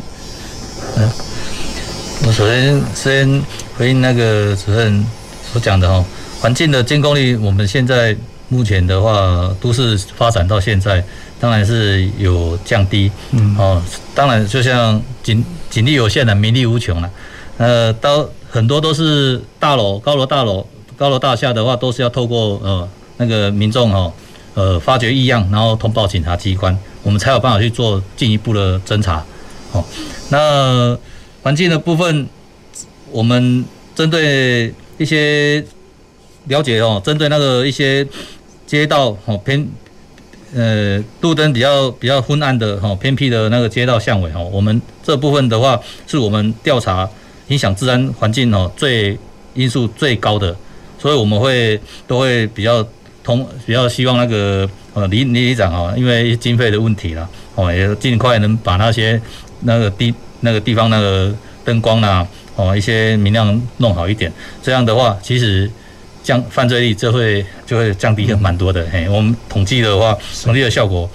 [0.96, 1.10] 嗯，
[2.26, 3.42] 我首先先
[3.76, 5.04] 回应那个主任
[5.52, 6.04] 所讲的哦。
[6.38, 8.14] 环境的监控力，我们现在
[8.48, 11.02] 目前的话，都市发展到现在，
[11.40, 13.10] 当然是有降低。
[13.30, 13.82] 嗯，哦，
[14.14, 17.10] 当然就像警警力有限的，民力无穷了。
[17.56, 20.64] 呃，到很多都是大楼、高楼大楼、
[20.96, 24.12] 高楼大厦的话，都是要透过呃那个民众哦，
[24.54, 29.24] 呃发觉异样，然后通报警察机关，我们才有办法去做进一步的侦查。
[29.72, 29.84] 哦，
[30.30, 30.96] 那
[31.42, 32.28] 环境的部分，
[33.10, 35.64] 我们针对一些。
[36.48, 38.06] 了解哦，针对那个一些
[38.68, 39.68] 街道哦偏
[40.54, 47.10] 呃路灯比较比较昏暗的哦偏僻的那个街道巷尾哦，我们这部分的话是我们调查
[47.48, 49.18] 影响治安环境哦最
[49.54, 50.56] 因素最高的，
[50.98, 52.86] 所以我们会都会比较
[53.22, 59.20] 通比较希望那个呃李李里长啊，因为经费的问题啦哦，也尽快能把那些
[59.60, 64.32] 那个地那个地方那个灯光啊哦一些明亮弄好一点，
[64.62, 65.70] 这样的话其实。
[66.26, 71.08] 降犯罪率就会就会降低蛮多的，嘿，我们统计的话，统计的效果，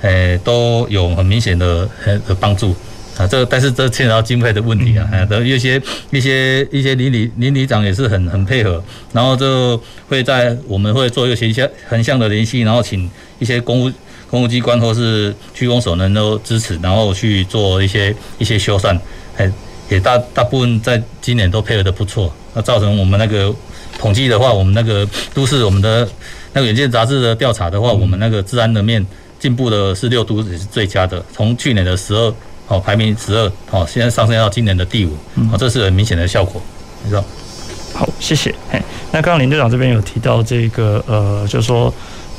[0.00, 1.86] 诶，都有很明显的
[2.26, 2.74] 的帮助。
[3.16, 13.92] 啊，这个但是这牵扯到经费的问题啊，还有一些一些一些邻里邻里长也是很很配合，然后就会在我们会做一个横向横向的联系，然后请一些公务
[14.28, 18.98] 公务机关或是区公所能够支持，然后去做一些一些修缮，
[19.36, 19.48] 还
[19.88, 23.54] 也大大部分在今年都配合的不错，那造成我们那个
[23.96, 26.08] 统计的话，我们那个都市我们的
[26.52, 29.06] 那个远见杂志的调查的话，我们那个治安的面
[29.38, 32.34] 进步的是六都也是最佳的，从去年的十二。
[32.66, 35.16] 好，排名十二，哦，现在上升到今年的第五，
[35.52, 36.62] 哦，这是很明显的效果，
[37.04, 37.24] 没错。
[37.92, 38.54] 好，谢谢。
[38.70, 38.80] 嘿，
[39.12, 41.92] 那刚刚林队长这边有提到这个，呃，就是说。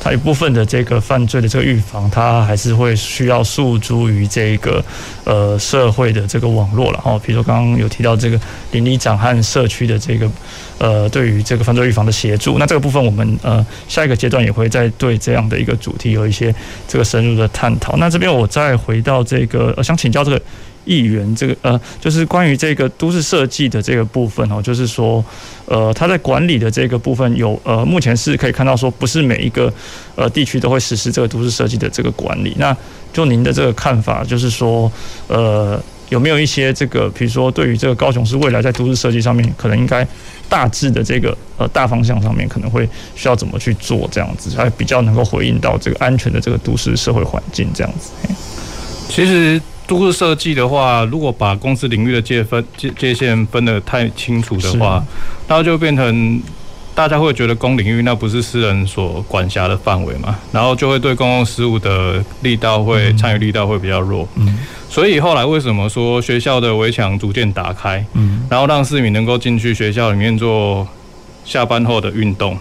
[0.06, 4.86] 它一部分的这个犯罪的这个预防，它还是会需要诉诸于这个
[5.24, 7.20] 呃社会的这个网络了哈。
[7.26, 8.40] 比如说刚刚有提到这个
[8.70, 10.30] 邻里长和社区的这个
[10.78, 16.54] 呃对于这个犯罪预防的协助，那这个部分我们呃下一个阶段也会再对这样的一个主题有一些
[16.88, 17.98] 这个深入的探讨。
[17.98, 20.40] 那这边我再回到这个，呃，想请教这个。
[20.86, 25.24] 议员，这个呃，就是关于这个都市设计的这个部分哦，就是说，
[25.66, 29.72] 呃，他在管理的这个部分有呃，目前是可以看到说，不是每一个
[30.16, 32.56] 呃地区都会实施这个都市设计的这个管理。
[32.58, 32.76] 那
[33.12, 34.92] 就您的这个看法，就是说，
[35.28, 40.08] 呃，有没有一些这个，比如说对于这个高雄市未来在都市设计上面，可能应该
[40.48, 48.12] 大致的这个呃大方向上面，可能会需要怎么去做这样子，才比较能够回应到这个安全的这个都市社会环境这样子。
[49.10, 49.60] 其实。
[49.88, 55.04] 都市设计的话，如果把公司领域的界分界界限分得太清楚的话，
[55.48, 56.42] 那就变成
[56.96, 64.28] 大家会觉得公领域那不是私人所管辖的范围嘛，然后就会对公共事务的力道会参与力道会比较弱。
[64.36, 64.58] 嗯，
[64.90, 70.88] 所以后来为什么说学校的围墙逐渐打开，嗯，然后让市民能够进去学校里面做
[71.44, 72.58] 下班后的运动。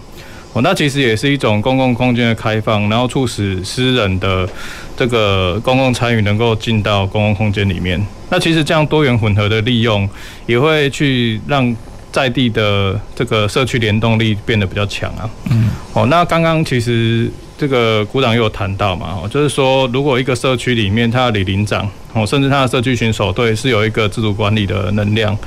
[0.55, 4.47] 哦，那其实也是一种公共空间的开放，然后促使私人的
[4.95, 8.01] 这个公共参与能够进到公共空间里面。
[8.29, 10.09] 那其实这样多元混合的利用，
[10.45, 11.75] 也会去让
[12.09, 15.29] 在地的这个社区联动力变得比较强啊。
[15.51, 15.71] 嗯。
[15.91, 25.37] 哦，那刚刚其实这个股长又有谈到嘛，哦，就是说如果一个社区里面，他的里邻长，哦，甚至他的社区巡守队是有一个自主管理的能量。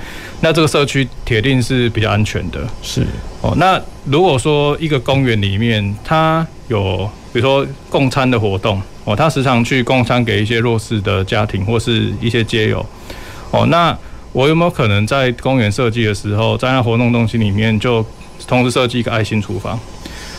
[0.41, 3.07] 那这个社区铁定是比较安全的，是
[3.43, 3.55] 哦。
[3.59, 12.85] 那如果说一个公园里面，它有比如说共餐的活动哦，他时常去共餐给一些弱势的家庭或是一些街友
[13.51, 13.97] 哦，那
[14.33, 18.05] 我有没有可能在公园设计的时候，在那活动中心里面就
[18.47, 19.79] 同时设计一个爱心厨房？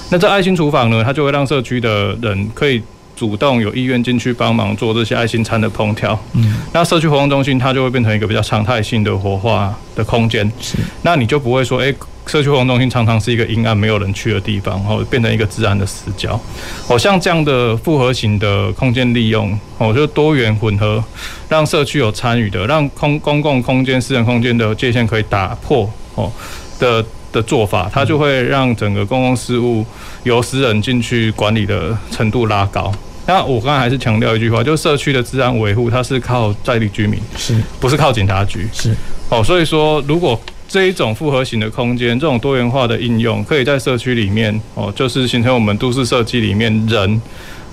[0.09, 2.81] 那这爱心厨房呢，它就会让社区的人可以。
[3.15, 11.93] 主动有意愿进去帮忙做这些爱心餐的烹调，嗯，那社区活动中心它就会变成一个比较常态性的活化的空间，是，那你就不会说，哎，
[12.25, 16.39] 社区活动中心常常是一个阴暗没有人去的地方，然后变成一个自然的死角。
[16.87, 21.03] 哦，像这样的复合型的空间利用，哦，就多元混合，
[21.49, 26.31] 让社区有参与的，让空公共空间、私人空间的界限可以打破，哦
[26.79, 29.85] 的的做法，它就会让整个公共事务
[30.23, 32.91] 由私人进去管理的程度拉高。
[33.27, 38.67] 那我刚才还是强调一句话，就是社区的治安维护，它是靠在地居民，是不是靠警察局？
[38.73, 38.95] 是
[39.29, 47.21] 哦，所以说，如果这一种复合型的空间，这种多元化的应用，可以在社区里面哦，就是形成我们都市设计里面人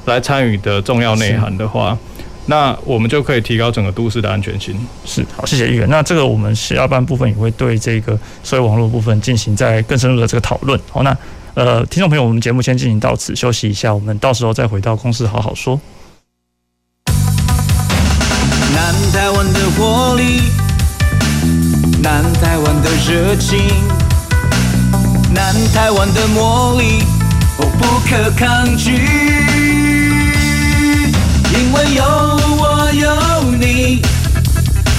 [0.05, 1.97] 来参与的重要内涵的话，
[2.46, 4.74] 那我们就可以提高整个都市的安全性。
[5.04, 5.88] 是好，谢谢议员。
[5.90, 10.80] 那这个我们下半部分也会对这个社会网络部分进行再更深入的这个讨论。
[10.90, 11.16] 好，那。
[11.54, 15.80] 呃，听众朋友，我们节目先进行到此，休息一下，我们到时候再回到公司好好说。
[18.74, 20.42] 南台湾的活力，
[22.02, 23.59] 南台湾的热情，
[25.32, 27.02] 南台湾的魔力，
[27.56, 29.45] 我不可抗拒，
[31.59, 34.03] 因为有我有你，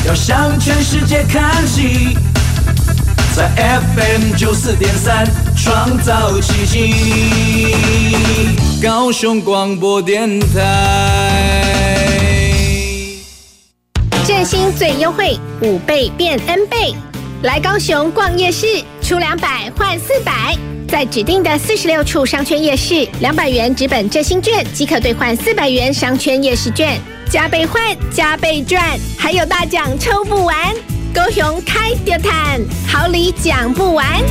[0.08, 2.17] 要向全世界看齐。
[3.36, 3.48] 在
[3.96, 5.24] FM 九四点三
[5.56, 7.76] 创造奇迹，
[8.82, 11.63] 高雄广播电台。
[14.26, 16.96] 振兴最优惠，五倍变 N 倍，
[17.43, 30.73] 来高雄逛夜市，出两百换四百，在指定的四十六处商圈夜市，两百元纸本振兴券即可兑换四百元商圈夜市券，加倍换，加倍赚，还有大奖抽不完。
[31.13, 34.23] 高雄开就叹，好礼讲不完。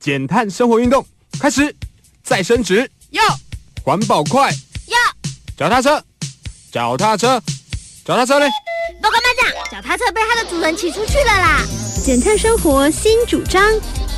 [0.00, 1.06] 减碳生活运动
[1.38, 1.74] 开始，
[2.24, 3.22] 再升值要
[3.84, 4.50] 环保快
[4.86, 4.96] 要
[5.56, 6.02] 脚踏车，
[6.72, 7.40] 脚踏车，
[8.04, 8.48] 脚踏车嘞！
[9.00, 11.60] 报告班长，脚踏车被它的主人骑出去了啦！
[12.02, 13.62] 减碳生活新主张，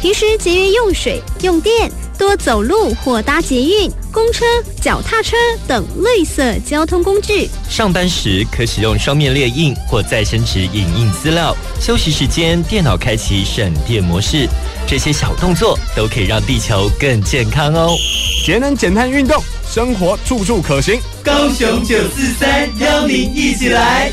[0.00, 3.90] 平时节约用水用电，多走路或搭捷运。
[4.12, 4.44] 公车、
[4.80, 7.48] 脚踏车等绿色交通工具。
[7.68, 11.56] 上班时可使用双面列印或再生纸影印资料。
[11.80, 14.46] 休息时间，电脑开启省电模式。
[14.86, 17.96] 这些小动作都可以让地球更健康哦。
[18.46, 21.00] 节能减碳运动，生活处处可行。
[21.24, 24.12] 高雄九四三邀您一起来。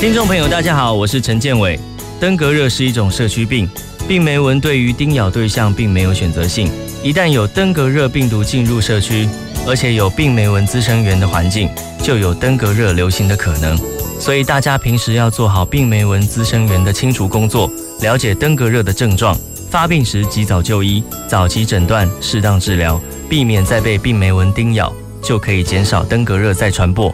[0.00, 1.78] 听众朋友，大家好，我是陈建伟。
[2.18, 3.68] 登革热是一种社区病，
[4.08, 6.70] 病媒蚊对于叮咬对象并没有选择性。
[7.02, 9.28] 一旦有登革热病毒进入社区，
[9.66, 11.68] 而且有病媒蚊滋生源的环境，
[12.02, 13.78] 就有登革热流行的可能。
[14.18, 19.36] 所以大家平时要做好病媒蚊滋生源的清除工作，了解登革热的症状，
[19.68, 24.90] 发病时及早就医，早期诊断，适当治疗，避免再被病媒蚊叮咬，
[25.22, 27.12] 就可以减少登革热再传播。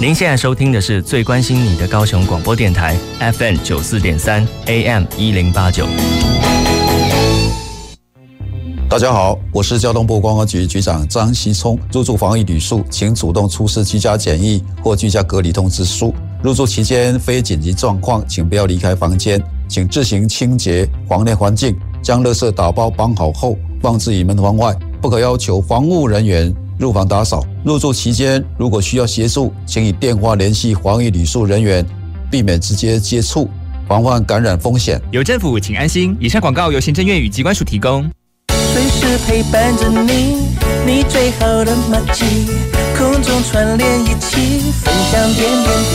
[0.00, 5.86] 您现在收听的是最关心你的高雄广播电台 FM 九四点三 AM 一零八九。
[8.88, 11.78] 大家好，我是交通部观光局局长张锡聪。
[11.92, 16.14] 入住防疫旅宿，请主动出示居家检疫或居家隔离通知书。
[16.42, 26.54] 入住期间非紧急状况，请不要离开房间，请自行清洁房内环境，将垃圾打包绑好后放置于门房外，不可要求防务人员。
[26.78, 31.84] 入房打扫，入住期间如果需要协助，请以电话联系防疫旅宿人员，
[32.30, 33.48] 避免直接接触，
[33.88, 35.00] 防范感染风险。
[35.10, 36.16] 有政府，请安心。
[36.20, 38.04] 以上广告由行政院与机关署提供。
[38.72, 40.48] 随时陪伴着你，
[40.84, 42.24] 你最好的默契，
[42.98, 45.94] 空中串联一起，分享点点滴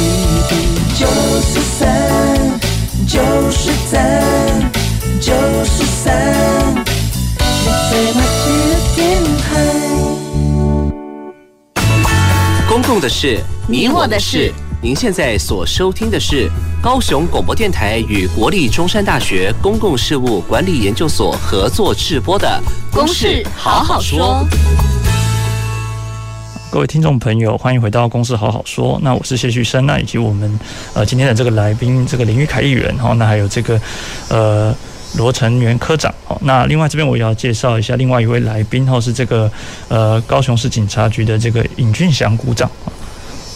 [0.50, 0.56] 滴。
[0.98, 1.06] 九
[1.42, 2.60] 十三，
[3.06, 3.20] 九
[3.52, 4.24] 十三，
[5.20, 5.34] 九
[5.66, 6.74] 十三，
[7.38, 8.69] 你最默契
[12.90, 14.52] 共的事，你我的事。
[14.82, 16.50] 您现在所收听的是
[16.82, 22.60] 高雄广播电台与国立中山大学公共事务管理研究所合作制播的
[22.92, 24.44] 《公事好好说》。
[26.72, 28.96] 各位听众朋友，欢迎回到《公事好好说》。
[29.04, 30.60] 那我是谢旭升，那以及我们
[30.96, 33.80] 呃今天的这个来宾，这个林玉凯议员哈，那还有这个
[34.30, 34.76] 呃。
[35.18, 39.52] 罗成元科长，好，那另外这边我也要介绍一下另外一位来宾，哈，是这个
[39.88, 42.70] 呃高雄市警察局的这个尹俊祥股长。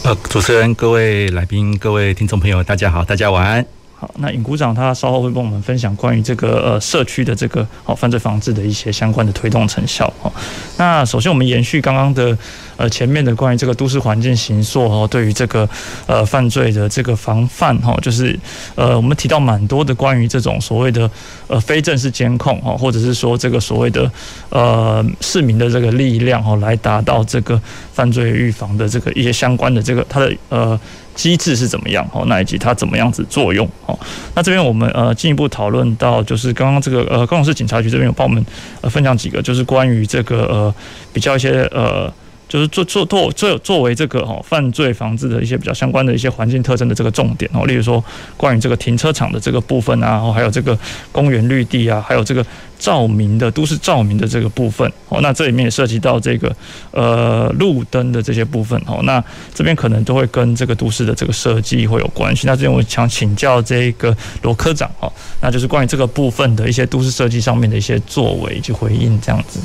[0.03, 3.65] 呃，主持人、各位来宾、各位听众朋友，大家好，大家晚安。
[3.95, 10.11] 好，那尹股长他稍后会帮我们分享关于这个呃社区的这个好犯罪防治的一些相关的推动成效。
[10.23, 10.31] 哦，
[10.77, 12.37] 那首先我们延续刚刚的。
[12.83, 15.67] 呃，前面的关于这个都市环境形塑哦，对于这个
[16.05, 18.37] 呃犯罪的这个防范哈，就是
[18.75, 21.09] 呃我们提到蛮多的关于这种所谓的
[21.47, 24.11] 呃非正式监控哈，或者是说这个所谓的
[24.49, 27.57] 呃市民的这个力量哈，来达到这个
[27.93, 30.77] 犯罪预防的这个一些相关的这个它的呃
[31.15, 33.97] 机制是怎么样哈，那以及它怎么样子作用哈。
[34.35, 38.45] 那这边我们呃进一步讨论到，就是刚刚这个呃高雄市警察局这边有帮我们
[38.81, 40.75] 呃分享几个，就是关于这个呃
[41.13, 42.11] 比较一些呃。
[42.53, 48.03] 就是做做作作作为这个哈犯罪防治的一些比较相关的一些环境特征的这个重点哦，例如说
[48.37, 50.77] 关于这个停车场的这个部分啊，然后还有这个
[51.11, 52.45] 公园绿地啊，还有这个
[52.77, 56.55] 照明的都市照明的这个部分哦，那这里面也涉及到这个
[56.91, 62.45] 呃路灯的这些部分哦，那这边可能都会跟这个都市的这个设计会有关系。
[62.45, 65.11] 那这边我想请教这个罗科长哦，
[65.41, 69.59] 那就是关于这个部分的一些都市设计上面的一些作为及回应这样子。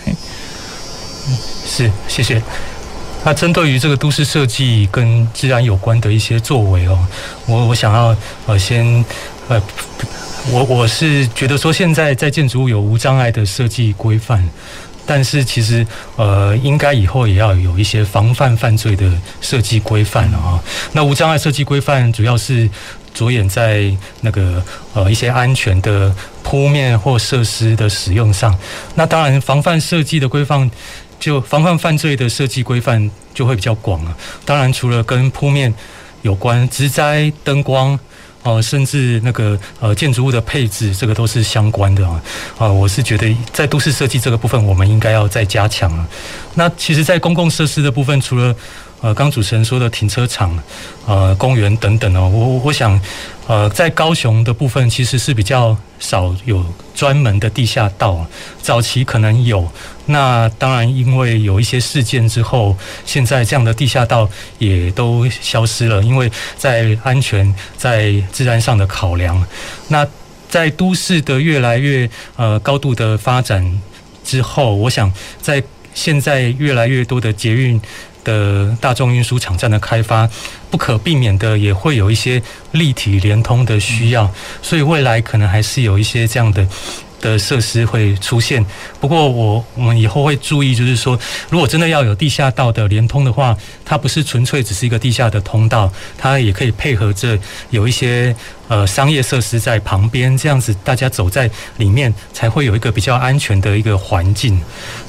[1.66, 2.42] 是，谢谢。
[3.24, 6.98] 那针对于这个都市设计跟治安有关的一些作为哦，
[7.46, 9.04] 我我想要呃先
[9.48, 9.60] 呃，
[10.50, 14.42] 我我是觉得说现在在建筑物有无障碍的设计规范，
[15.04, 20.58] 但是其实呃应该以后也要有一些防范犯罪的设计规范啊。
[20.92, 22.70] 那无障碍设计规范主要是
[23.12, 24.62] 着眼在那个
[24.94, 28.56] 呃一些安全的铺面或设施的使用上。
[28.94, 30.70] 那当然防范设计的规范。
[31.18, 35.72] 就防范犯罪的设计规范就会比较广啊，当然除了跟铺面
[36.22, 37.98] 有关，植栽、灯光，
[38.42, 42.22] 哦，甚至那个呃建筑物的配置，这个都是相关的啊。
[42.58, 46.06] 啊，我是觉得在都市设计这个部分，我们应该要再加强啊。
[46.54, 48.54] 那其实，在公共设施的部分，除了
[49.00, 50.56] 呃刚主持人说的停车场、
[51.06, 53.00] 呃公园等等哦，我我想。
[53.48, 56.62] 呃，在高雄的部分其实是比较少有
[56.94, 58.26] 专门的地下道，
[58.60, 59.66] 早期可能有，
[60.08, 69.46] 那当然因为有一些事件之后，现在这样的地下道也都消失了，因为在安全、在治安上的考量。
[69.88, 70.06] 那
[70.48, 73.80] 在都市的越来越呃高度的发展
[74.24, 75.62] 之后，我想在
[75.94, 77.80] 现在越来越多的捷运。
[78.24, 80.28] 的大众运输场站的开发，
[80.70, 82.42] 不可避免的也会有一些
[82.72, 84.30] 立体联通的需要，
[84.60, 86.66] 所以未来可能还是有一些这样的
[87.20, 88.64] 的设施会出现。
[89.00, 91.18] 不过我我们以后会注意，就是说，
[91.50, 97.38] 如果真的要有地下道的连通的话，它不是纯粹只是一个地下的通道，它也可以配合着
[97.70, 98.34] 有一些
[98.68, 104.60] 呃商业设施在旁边，这样子大家走在里面才会有一个比较安全的一个环境。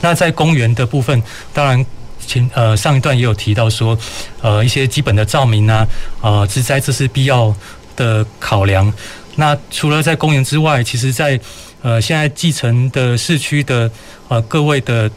[0.01, 1.21] 那在公园的部分，
[1.53, 1.85] 当然
[2.25, 3.97] 前呃上一段也有提到说，
[4.41, 5.87] 呃一些基本的照明啊，
[6.21, 7.53] 呃植栽这是必要
[7.95, 8.91] 的考量。
[9.35, 11.39] 那除了在公园之外，其实在
[11.81, 13.89] 呃现在继承的市区的
[14.27, 15.09] 呃各位的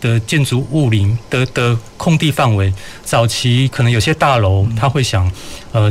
[0.00, 5.30] 的建筑物林的的空地范围，早期可能有些大楼他会想
[5.72, 5.90] 呃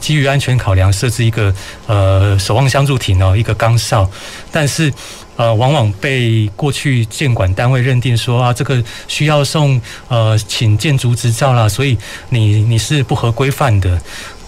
[0.00, 1.54] 基于安全考量设置一个
[1.86, 4.10] 呃守望相助亭哦，一个岗哨，
[4.50, 4.90] 但是
[5.36, 11.98] 呃往往被过去建管单位认定说啊这个需要送呃请建筑执照啦，所以
[12.30, 14.00] 你你是不合规范的。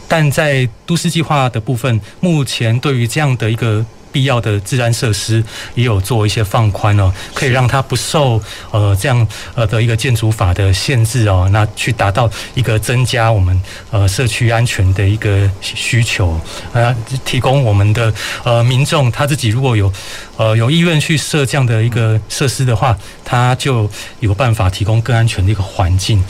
[0.06, 3.84] 但在都市计划的部分，目前对于这样的一个
[4.14, 5.42] 必要的治安设施，
[5.74, 8.40] 也有做一些放宽哦，可以让它不受
[8.70, 13.60] 呃这样呃的一个建筑法的限制哦，那去达到一个增加我们
[13.90, 16.40] 呃社区安全的一个需求，
[16.72, 16.94] 呃，
[17.24, 19.92] 提供我们的呃民众他自己如果有
[20.36, 23.90] 呃有意愿去设这样的一个设施的话，他就
[24.20, 26.22] 有办法提供更安全的一个环境。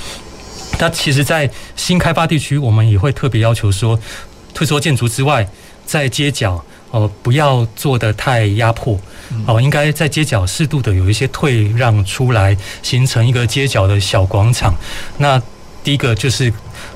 [0.79, 3.97] 那其实，在新开发地区，我们也会特别要求说，
[4.53, 5.47] 退缩建筑之外，
[5.87, 6.65] 在街角
[6.95, 8.97] 哦，不要做的太压迫
[9.47, 14.73] 哦，应该在街角适度的有一些退让出来，形成一个街角的小广场。
[15.19, 15.43] 那
[15.83, 16.53] 第一个就是。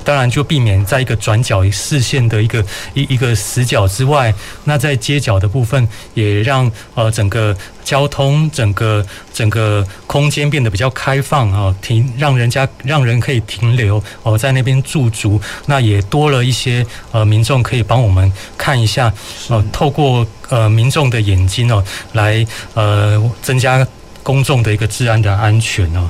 [0.09, 4.33] 当然，就避免在一个转角视线的一个一一个死角之外，
[4.65, 7.55] 那在街角的部分也让呃整个
[7.85, 9.05] 交通、整个
[9.35, 19.13] 整个空间变得比较开放啊，停让人家让人可以停留哦，在那边驻足，那也多了一些呃民众可以帮我们看一下，
[19.51, 21.85] 呃，透过呃民众的眼睛哦，
[22.15, 23.87] 来呃增加
[24.23, 26.09] 公众的一个治安的安全哦。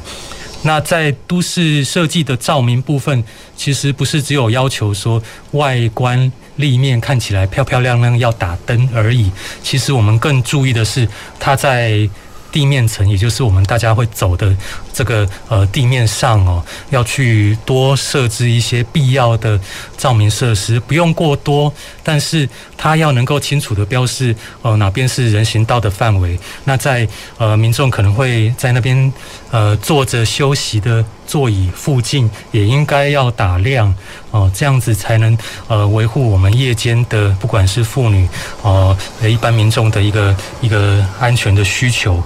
[0.63, 3.23] 那在都市设计的照明部分，
[3.59, 9.31] 其实不是只有要求说外观立面看起来漂漂亮亮要打灯而已，
[9.63, 11.07] 其实我们更注意的是
[11.39, 12.09] 它在。
[12.51, 14.55] 地面层，也就是我们大家会走的
[14.93, 19.59] 这个呃地面上哦，要去多设置一些必要的
[19.97, 21.73] 照明设施，不用过多，
[22.03, 26.39] 但是它要能够清楚的标示呃哪边是人行道的范围。
[26.65, 29.13] 那在呃民众可能会在那边
[29.51, 33.95] 呃坐着休息的座椅附近，也应该要打亮
[34.31, 35.37] 哦，这样子才能
[35.69, 38.29] 呃维护我们夜间的不管是妇女
[38.63, 42.23] 哦呃一般民众的一个一个安全的需求。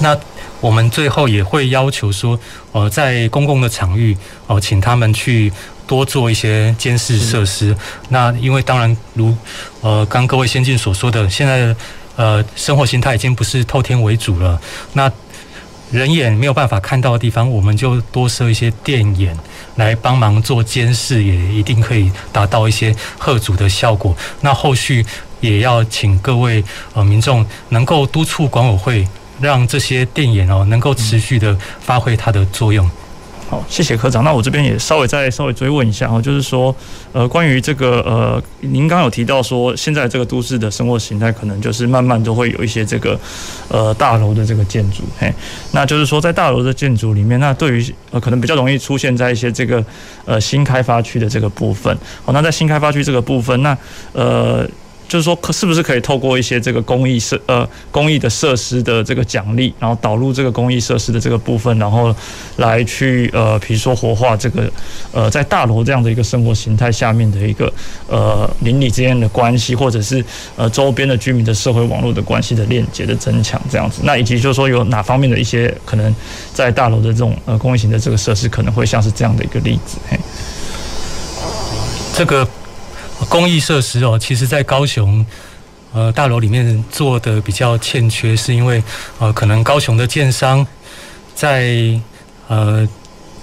[0.00, 0.16] 那
[0.60, 2.38] 我们最后也会要求说，
[2.72, 5.50] 呃，在公共的场域哦，请他们去
[5.86, 7.74] 多做一些监视设施。
[8.10, 9.34] 那因为当然如
[9.80, 11.74] 呃刚各位先进所说的，现在
[12.16, 14.60] 呃生活形态已经不是透天为主了。
[14.92, 15.10] 那
[15.90, 19.36] 人眼没有办法看到的地方，我们就多设一些电眼
[19.76, 24.16] 来帮忙做监视，也一定可以达到一些吓阻的效果。
[24.40, 25.04] 那后续
[25.40, 26.62] 也要请各位
[26.94, 29.08] 呃民众能够督促管委会。
[29.40, 32.86] 让这些电眼哦能够持续的发挥它的作用。
[33.50, 34.22] 好，谢谢科长。
[34.22, 36.72] 那我这边也稍微再稍微追问一下哦，就是说，
[37.12, 43.18] 呃，关于这个呃，您刚刚有提到说，现在这个都市的生活形态可能就是慢慢都会有一些这个
[43.66, 45.34] 呃大楼的这个建筑，嘿，
[45.72, 49.84] 那就是说在大楼的建筑里面，那对于呃可能比较容易出现在一些这个
[50.24, 51.98] 呃新开发区的这个部分。
[52.24, 53.76] 好，那在新开发区这个部分，那
[54.12, 54.64] 呃。
[55.10, 62.14] 就是说，可是不是可以透过一些这个公益设呃公益的设施的这个奖励，然后导入这个公益设施的这个部分，然后
[62.58, 64.70] 来去呃，比如说活化这个
[65.10, 67.72] 呃在大楼这样的一个生活形态下面的一个
[68.06, 74.02] 呃邻里之间的关系，或者是呃周边的居民的社会网络的关系的链接的增强这样子。
[74.04, 76.14] 那以及就是说有哪方面的一些可能
[76.54, 79.98] 在大楼的这种呃公益型的这个设施，可能会像是这样的一个例子。
[80.08, 80.16] 嘿，
[82.14, 82.46] 这个。
[83.28, 85.24] 公益设施哦，其实，在高雄，
[85.92, 88.82] 呃，大楼里面做的比较欠缺，是因为
[89.18, 90.66] 呃，可能高雄的建商
[91.34, 92.00] 在
[92.48, 92.88] 呃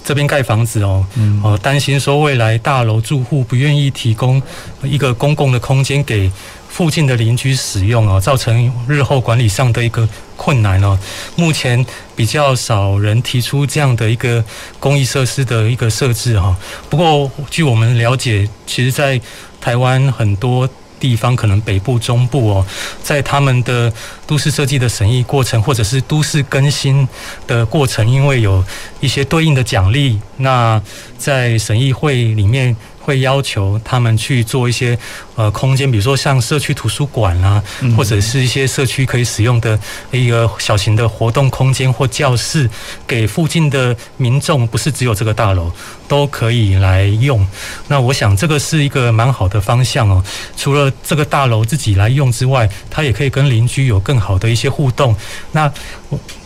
[0.04, 1.40] 这边盖房子哦，嗯。
[1.44, 4.42] 呃，担心说未来大楼住户不愿意提供
[4.82, 6.30] 一个公共的空间给
[6.78, 10.96] 附近的邻居使用哦，造成日后管理上的一个困难哦。
[11.34, 14.44] 目前比较少人提出这样的一个
[14.78, 16.56] 公益设施的一个设置哈。
[16.88, 19.20] 不过据我们了解，其实，在
[19.60, 20.68] 台湾很多
[21.00, 22.66] 地方，可能北部、中部哦，
[23.02, 23.92] 在他们的
[24.24, 27.08] 都市设计的审议过程，或者是都市更新
[27.48, 28.64] 的过程，因为有
[29.00, 30.80] 一些对应的奖励，那
[31.18, 32.76] 在审议会里面
[33.08, 34.96] 会要求他们去做一些
[35.34, 37.62] 呃空间，比如说像社区图书馆啦，
[37.96, 39.80] 或者是一些社区可以使用的
[40.10, 42.68] 一个小型的活动空间或教室，
[43.06, 45.72] 给附近的民众，不是只有这个大楼
[46.06, 47.46] 都可以来用。
[47.86, 50.22] 那我想这个是一个蛮好的方向哦。
[50.54, 55.16] 除了这个大楼自己来用之外，它也可以跟邻居有更好的一些互动。
[55.52, 55.72] 那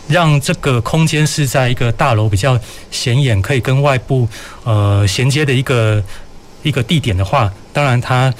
[0.07, 2.57] 让这个空间是在一个大楼比较
[2.89, 4.29] 显眼，可以跟外部
[4.63, 6.01] 呃衔接的一个。
[6.63, 8.33] 一个地点的话，当然它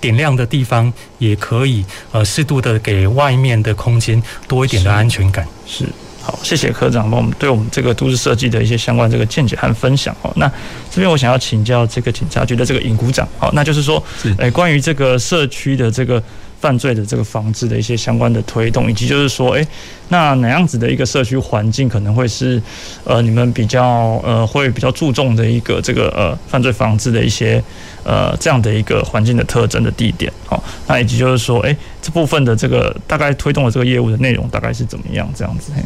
[0.00, 5.46] 点亮的地方也可以呃适度的给外面的空间多一点的安全感。
[5.66, 5.90] 是，是
[6.22, 10.30] 好，谢谢科长帮我们对我们这个都市设计的一些相关这个见解和分享哦。
[10.36, 10.46] 那
[10.90, 14.02] 这边我想要请教这个警察局的这个尹股长，好，那就是说，
[14.36, 16.22] 哎，关于这个社区的这个。
[16.60, 19.66] 犯罪的这个防治的一些相关的推动，以及就是说，诶，
[20.08, 22.60] 那哪样子的一个社区环境可能会是
[23.04, 27.62] 呃你们比较呃会比较注重的一个这个呃犯罪防治的一些
[28.02, 30.32] 呃这样的一个环境的特征的地点？
[30.46, 35.28] 好，那以及就是说，诶，这部分的这个大概推动的这个业务的内容大概是怎么样？
[35.36, 35.70] 这样子？
[35.76, 35.82] 嘿，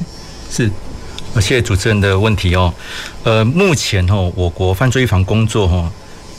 [0.51, 0.71] 是，
[1.41, 2.73] 谢谢主持人的问题哦。
[3.25, 5.93] 呃，目前哦，我国犯罪预防工作哈。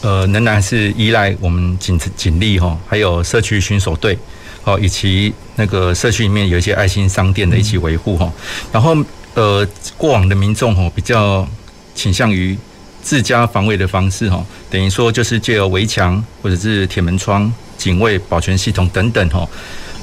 [0.04, 4.18] 呃，仍然是依赖我们警警力哈，还有社区巡守队，
[4.66, 8.30] 哦，以及那个社区里面有一些爱心商店的一起维护哈。
[8.70, 8.93] 然后
[9.34, 9.66] 呃，
[9.97, 11.47] 过往的民众哈比较
[11.95, 12.58] 倾向于
[13.01, 19.47] 自家防卫的方式哈，等于说就是借由围墙或者是铁门窗、警卫、保全系统等等哈，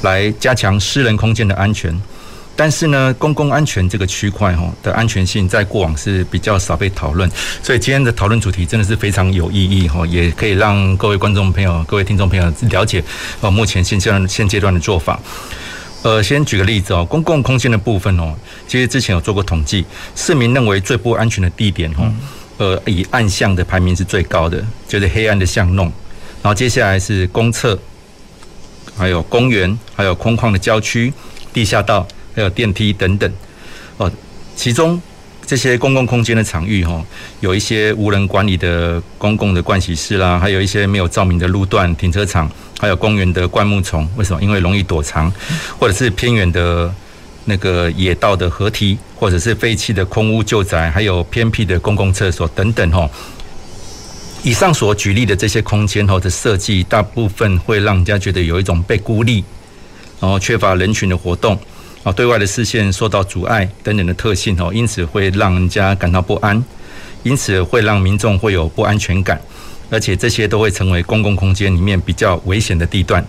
[0.00, 1.94] 来加强私人空间的安全。
[2.60, 7.26] 但是呢，公共安全这个区块哈的安全性在过往是比较少被讨论，
[7.62, 13.02] 所以今天的讨论主题真的是非常有意义哈，也可以让各位观众朋友、各位听众朋友了解
[13.40, 15.18] 呃目前现阶段现阶段的做法。
[16.02, 18.34] 呃，先举个例子哦，公共空间的部分哦，
[18.68, 22.12] 其实之前有做过统计，市民认为最不安全的地点哦，
[22.58, 25.86] 呃，以暗巷的排名是最高的，就是黑暗的巷弄，
[26.42, 27.78] 然后接下来是公厕，
[28.98, 31.10] 还有公园，还有空旷的郊区、
[31.54, 32.06] 地下道。
[32.34, 33.32] 还有电梯等等，
[33.96, 34.10] 哦，
[34.56, 35.00] 其中
[35.46, 37.04] 这些公共空间的场域哈，
[37.40, 44.08] 有一些无人管理的公共的盥洗室啦，还有一些没有照明的路段、停车场，还有公园的灌木丛。
[44.16, 44.40] 为什么？
[44.42, 45.32] 因为容易躲藏，
[45.78, 46.94] 或者是偏远的
[47.46, 53.10] 那个野道的河堤，或者是废弃的空屋旧宅，还有偏僻的公共厕所等等哈。
[54.42, 59.44] 以上所举例的这些空间哈的设计，大部分会让人家觉得有一种被孤立，
[60.20, 61.58] 然后缺乏人群的活动。
[62.02, 66.64] 啊，对外的视线受到阻碍等等的特性哦，因此会让人家感到不安，
[67.22, 69.38] 因此会让民众会有不安全感，
[69.90, 73.22] 而且这些都会成为公共空间里面比较危险的地段。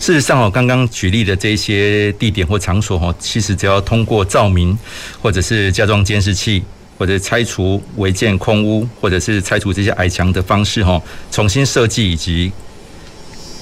[0.00, 4.76] 事实上哦，刚刚举例的这些地点或场所哦，其实只要通过照明，
[5.22, 6.60] 或者是加装监视器，
[6.98, 11.00] 或者拆除违建空屋，或者是拆除这些矮墙的方式哈，
[11.30, 12.50] 重新设计以及。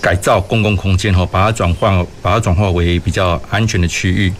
[0.02, 4.32] 改造公共空间哈，把它转换，把它转化为比较安全的区域。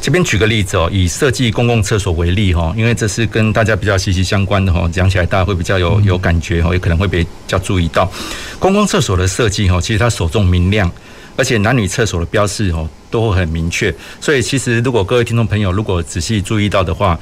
[0.00, 8.10] 这边举个例子哦，以设计公共厕所为例哈，因为这是跟大家比较息息相关的哈，讲起来大家会比较有有感觉哈，也可能会比较注意到
[8.58, 10.90] 公共厕所的设计哈，其实它首重明亮，
[11.36, 13.94] 而且男女厕所的标示哦都会很明确。
[14.20, 17.16] 所以其实如果各位听众朋友如果仔细注意到的话，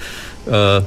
[0.46, 0.82] 呃。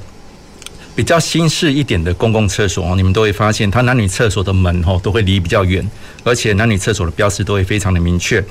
[0.96, 5.86] 比较新式一点的公共厕所哦，你们都会发现，它男女厕所的门哦都会离比较远，
[6.24, 8.42] 而且男女厕所的标识都会非常的明确，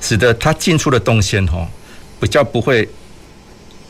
[0.00, 1.68] 使得它进出的动线哦
[2.18, 2.88] 比较不会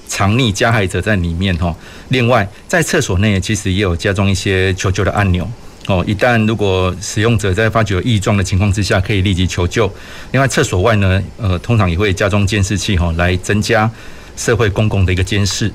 [0.09, 1.75] 藏匿加害者在里面哦。
[2.09, 5.49] 另外，在厕所内其实也有加装一些求救的按钮
[5.87, 9.89] 哦，一旦如果使用者在发觉有异状的情况之下，可以立即求救。
[10.33, 13.89] 另外，厕所外呢，呃，通常也会加装监视器哈，来增加
[14.37, 15.73] 社会公共的一个监视。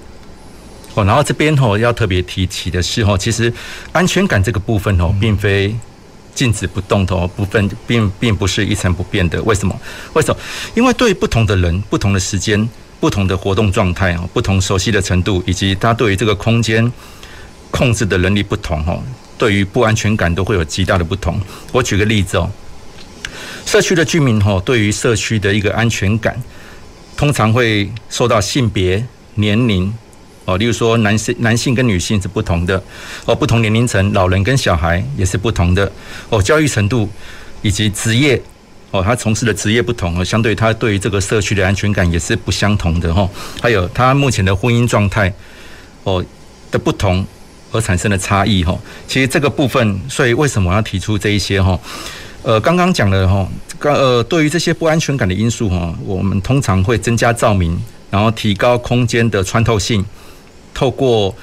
[0.94, 3.52] 哦，然后这边吼要特别提起的是吼，其实
[3.94, 5.74] 安全感这个部分哦，并非
[6.36, 9.42] 静止不动的部分，并并不是一成不变的。
[9.44, 9.74] 为什么？
[10.14, 10.40] 为什么？
[10.76, 12.70] 因为对不同的人、不同的时间、
[13.00, 16.92] 不同的活动状态啊、不同熟悉的程度，以及他对于这个空间
[17.70, 19.02] 控制的能力不同哦，
[19.38, 21.40] 对于不安全感都会有极大的不同。
[21.72, 22.50] 我举个例子哦，
[23.66, 26.42] 社区的居民吼，对于社区的一个安全感，
[27.16, 29.94] 通常会受到性别、年龄。
[30.44, 32.82] 哦，例如说男性、男性跟女性是不同的，
[33.26, 35.90] 哦，不同年龄层，老人跟小孩也是不同的，
[36.30, 37.08] 哦，教育程度
[37.62, 38.42] 以及职业，
[38.90, 43.30] 哦，他从事的职业不同，哦，相对他对于这个社区的安全感也是不相同的哈。
[43.62, 45.32] 还有他目前的婚姻状态，
[46.04, 46.26] 哦
[46.72, 47.24] 的不同
[47.72, 48.76] 而产生的差异哈。
[49.08, 51.80] 其实这个部分，所以为什么要提出这一些哈？
[52.42, 57.80] 呃，刚刚讲了哈，刚呃，对于这些不安全感的因素哈，我们通常会增加照明，
[58.10, 60.04] 然后提高空间的穿透性。
[60.74, 61.34] 透过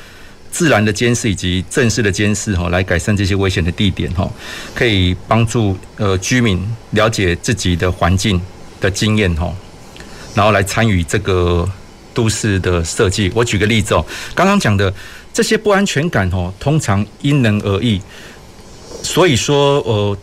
[0.51, 4.31] 自然的监视以及正式的监视哈，来改善这些危险的地点哈，
[4.75, 6.61] 可以帮助呃居民
[6.93, 8.41] 了解自己的环境
[8.81, 9.55] 的经验哈，
[10.35, 11.69] 然后来参与这个
[12.15, 13.31] 都市的设计。
[13.35, 14.05] 我举个例子哦，
[14.35, 14.93] 刚刚讲的
[15.33, 18.01] 这些不安全感哦，通常因人而异，
[19.03, 20.17] 所以说呃。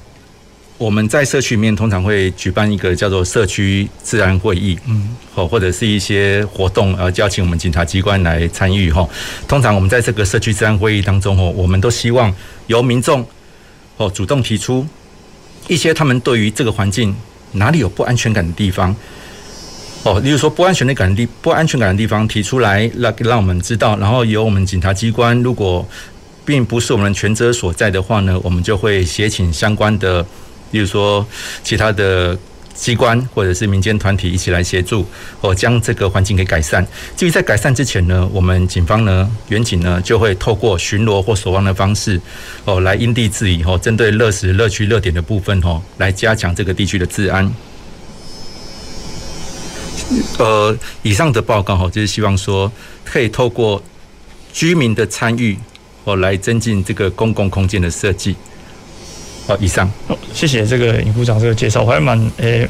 [0.77, 9.07] 我们在社区里面通常会举办一个叫做社区治安会议，嗯，或或者是一些活动，呃，邀请我们警察机关来参与哈。
[9.47, 12.33] 通常我们在这个社区治安会议当中哦，我们都希望
[12.67, 13.25] 由民众
[13.95, 14.85] 哦主动提出
[15.69, 17.15] 一些他们对于这个环境
[17.53, 18.93] 哪里有不安全感的地方，
[20.03, 25.87] 哦，例如说不安全的感地不安全感的地方提出来，让让我们知道，然后由我们警察机关如果
[26.43, 30.25] 并不是我们权责所在的话呢，我们就会协请相关的。
[30.71, 31.25] 例如说，
[31.63, 32.37] 其他的
[32.73, 35.05] 机关或者是民间团体一起来协助，
[35.39, 36.85] 哦，将这个环境给改善。
[37.15, 42.19] 至于在改善之前呢，我们警方呢，员警呢，就会透过巡逻或守望的方式，
[42.65, 47.49] 哦，来因地制宜，哦，针对热时热区热点的部分，哦，来加强这个地区的治安。
[50.37, 52.69] 呃，以上的报告，哈，就是希望说，
[53.05, 53.81] 可以透过
[54.51, 55.57] 居民的参与，
[56.03, 58.35] 哦，来增进这个公共空间的设计。
[59.47, 59.89] 好，以上。
[60.07, 62.67] 哦，谢谢这个尹副长这个介绍，我还蛮诶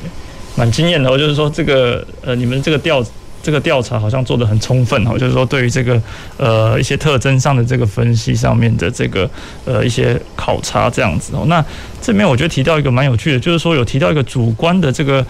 [0.55, 1.09] 蛮惊艳的。
[1.09, 3.03] 哦，就是说这个呃，你们这个调
[3.41, 6.01] 这个调查好像做得很充分哦，就是说对于这个
[6.37, 9.29] 呃一些特征上的这个分析上面的这个
[9.63, 11.45] 呃一些考察这样子哦。
[11.47, 11.63] 那
[12.01, 15.25] 这边我觉得提到一个蛮有趣的，就是说有提到一个主观的这个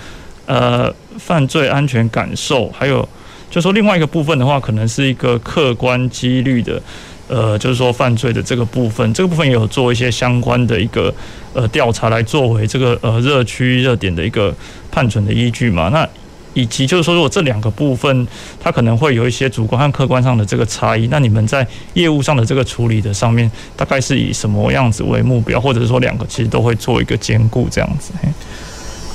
[0.48, 3.08] 呃犯罪安全感受，还有
[3.52, 6.82] 就说另外一个部分的话，可能是一个客观几率的。
[7.28, 11.14] 呃，就是说犯罪的这个部分，这个部分也有做一些相关的一个
[11.54, 14.54] 呃调查，来作为这个呃热区热点的一个
[14.92, 15.90] 判准的依据嘛。
[15.90, 16.08] 那
[16.54, 18.28] 以及就是说，如果这两个部分
[18.62, 28.14] 它可能会有一些主观和客观上的这个差异，那你们在业务上的这个处理的上面，大概是以什么样子为目标，或者是说两个其实都会做一个兼顾这样子？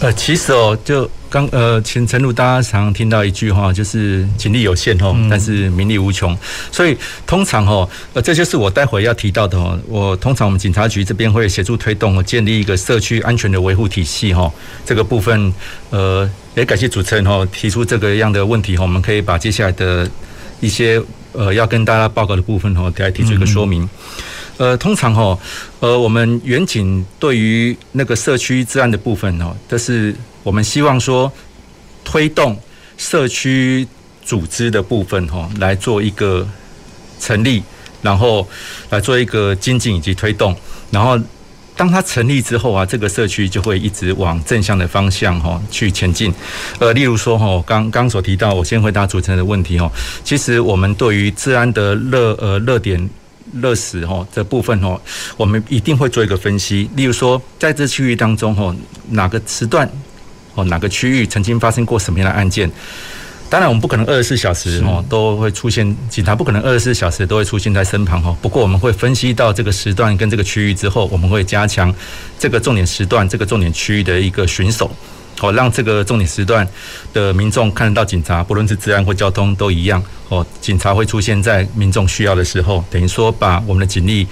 [0.00, 6.36] 呃，其实哦，就刚呃，前程路大家常常听到一句话，就是警力有限哦，但是名力无穷。
[6.72, 9.78] 所以通常哦，呃，这就是我待会要提到的哦。
[9.86, 14.52] 我通常我们警察局这边会协助推动建立一个社区安全的维护体系哈。
[14.84, 15.54] 这个部分
[15.90, 18.82] 呃，也感谢主持人哈提出这个样的问题哈。
[18.82, 20.10] 我们可以把接下来的
[20.58, 21.00] 一些
[21.32, 23.88] 呃要跟大家报告的部分哈，来提出一个说明。
[24.56, 25.38] 呃，通常哈，
[25.78, 31.30] 呃，我们远警对于那个社区治安的部分哦，都是我们希望说
[32.04, 32.58] 推动
[32.96, 33.86] 社区
[34.24, 36.46] 组织的部分哈，来做一个
[37.18, 37.62] 成立，
[38.02, 38.46] 然后
[38.90, 40.56] 来做一个精进以及推动，
[40.90, 41.18] 然后
[41.76, 46.32] 当它成立之后啊，这个社区就会一直往正向的方向哈去前进。
[46.78, 49.90] 呃，例如说哈，刚刚所提到，我先回答主持人的问题哦，
[50.24, 53.08] 其实我们对于治安的热呃热点。
[53.60, 55.00] 热时哈这部分哈，
[55.36, 56.88] 我们一定会做一个分析。
[56.94, 58.72] 例如说，在这区域当中哈，
[59.08, 59.90] 哪个时段
[60.54, 62.70] 哦，哪个区域曾经发生过什么样的案件？
[63.48, 68.36] 当然，我们不可能二十四小时哈都会出现，警察不可能二十四小时都会出现在身旁哦。
[68.40, 71.92] 不过，我们会分析到这个时段跟这个区域之后，我们会加强
[72.38, 74.88] 这个重点时段、这个重点区域的一个巡守。
[75.40, 76.68] 哦，让这个重点时段
[77.14, 80.00] 的民众看得到警察，不论是治安或交通都一样。
[80.28, 84.26] 哦，警察会出现在民众需要的时候，等于说把我们的警力，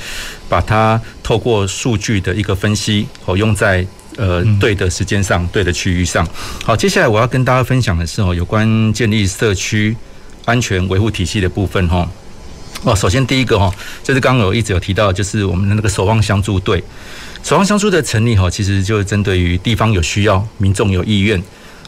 [0.48, 3.84] 把它透过数据的一个分析，哦，用在
[4.18, 6.28] 呃对的时间上、对的区域上。
[6.62, 9.96] 好，接下来我要跟大家分享的是哦，有关建立社区
[10.44, 12.06] 安全维护体系的部分哈。
[12.82, 16.82] 哦，首先第一个哈，就是刚刚我一直有提到，就是我们的那个守望相助队。
[17.42, 21.42] 守望相助的成立哈，其实就是针对于地方有需要、民众有意愿，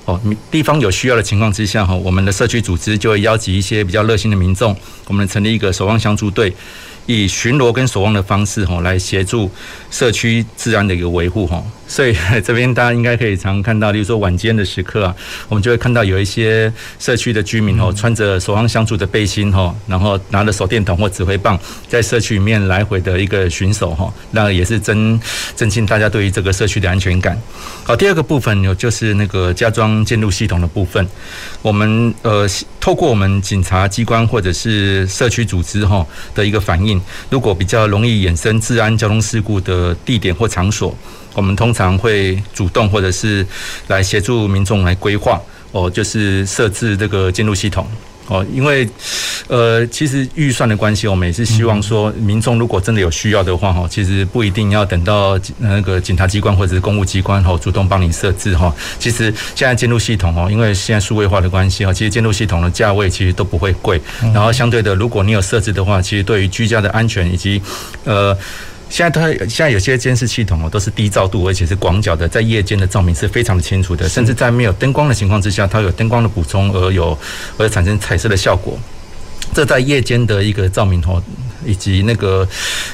[0.04, 0.20] 哦，
[0.50, 4.76] 地方有需要的情况之下哈，我们的社区组织就会邀集一些比较热心的民众，
[5.06, 6.52] 我们成立一个守望相助队。
[7.06, 9.50] 以巡逻跟守望的方式哈，来协助
[9.90, 15.16] 社区治安的一个维护吼，所以这边大家应该可以常看到，例如说晚间的时刻啊，
[15.50, 25.20] 我们就会看到有一些社区的居民哦，穿着守望相助的背心吼，然后拿着手电筒或指挥棒，在社区里面来回的一个巡守哈，那也是增
[25.56, 27.36] 增进大家对于这个社区的安全感。
[27.82, 31.04] 好，第二个部分有就是那个加装监录系统的部分，
[31.60, 37.02] 我们呃透过我们警察机关或者是社区组织哈的一个反应。
[37.30, 40.96] 如果比较容易衍生治安交通事故的地点或场所，
[41.34, 43.46] 我们通常会主动或者是
[43.88, 45.40] 来协助民众来规划
[45.72, 47.86] 哦，就是设置这个监督系统
[48.26, 48.88] 哦，因为
[49.48, 58.72] 呃，其实预算的关系，我们也是希望说，民众如果真的有需要的话，哈，其实不一定要等到那个警察机关或者是公务机关哈，主动帮你设置哈。
[59.00, 64.00] 其实现在监督系统哦，因为现在数位化的关系哈，其实监督系统的价位其实都不会贵，
[64.32, 67.60] 然后相对的，如果你有设置的话，其实对于居家的安全以及
[68.04, 68.36] 呃。
[68.90, 77.16] 现在它现在有些监视系统哦，都是低照度，而且是广角的，在夜间的照明是非常的清楚的，甚至在没有灯光的情况之下，它有灯光的补充而有
[77.56, 78.76] 而产生彩色的效果。
[79.54, 81.22] 这在夜间的一个照明哦。
[81.64, 82.46] 以及那个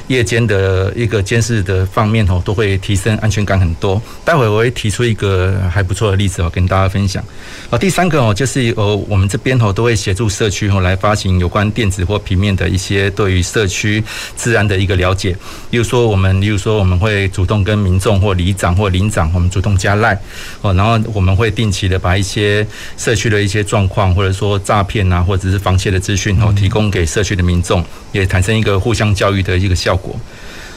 [0.07, 4.01] 夜间的一个监视的方面哦，都会提升安全感很多。
[4.25, 7.23] 待会我会提出一个还不错的例子哦，跟大家分享。
[7.69, 14.03] 啊，第三个哦，就是呃，我们这边哦都会协助社区哦来发行有关电子或平面的一些对于社区
[14.35, 15.35] 治安的一个了解。
[15.69, 20.19] 例如说，我们例如说我们会主动跟民众或里长或邻长，我们主动加赖
[20.61, 28.56] 哦，然后我们会定期的把一些社区的一些状况，或者说诈骗啊，或者是防窃的资讯哦，提供给社区的民众，也产生。
[28.57, 30.19] 一个互相教育的一个效果。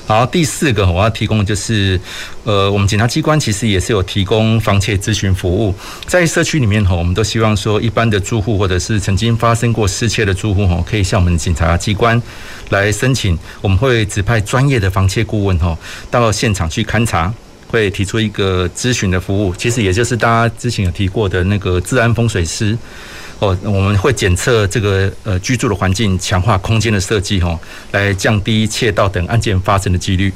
[0.06, 2.00] 好，第四个我要提供的就是，
[2.42, 5.72] 呃，我们警察机关其实也是有提供房窃咨询服务，
[6.04, 12.20] 在社区里面哈，我们都希望说，一般的住户或者是曾经发生过失窃的住户哈，可以向我们警察机关
[12.70, 15.78] 来申请，我们会指派专业的房窃顾问哈，
[16.10, 17.32] 到现场去勘查，
[17.68, 22.76] 会提出一个咨询的服务，其实也就是大家之前有提过的那个治安风水师。
[23.40, 27.58] 哦，我们会检测这个呃居住的环境，强化空间的设计，吼，
[27.90, 30.30] 来降低窃盗等案件发生的几率。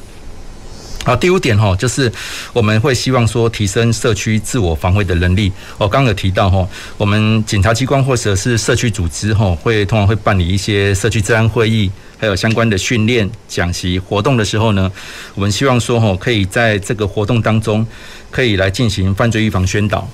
[1.04, 2.10] 好，第五点哈，就是
[2.54, 5.52] 我们会希望说提升社区自我防卫的能力。
[5.76, 14.90] 我刚刚有提到哈，我们警察机关或者是社区组织哈，会通常会办理一些社区治安会议，还有相关的训练、讲习活动的时候呢，
[15.34, 17.86] 我们希望说哈，可以在这个活动当中，
[18.30, 20.08] 可以来进行犯罪预防宣导。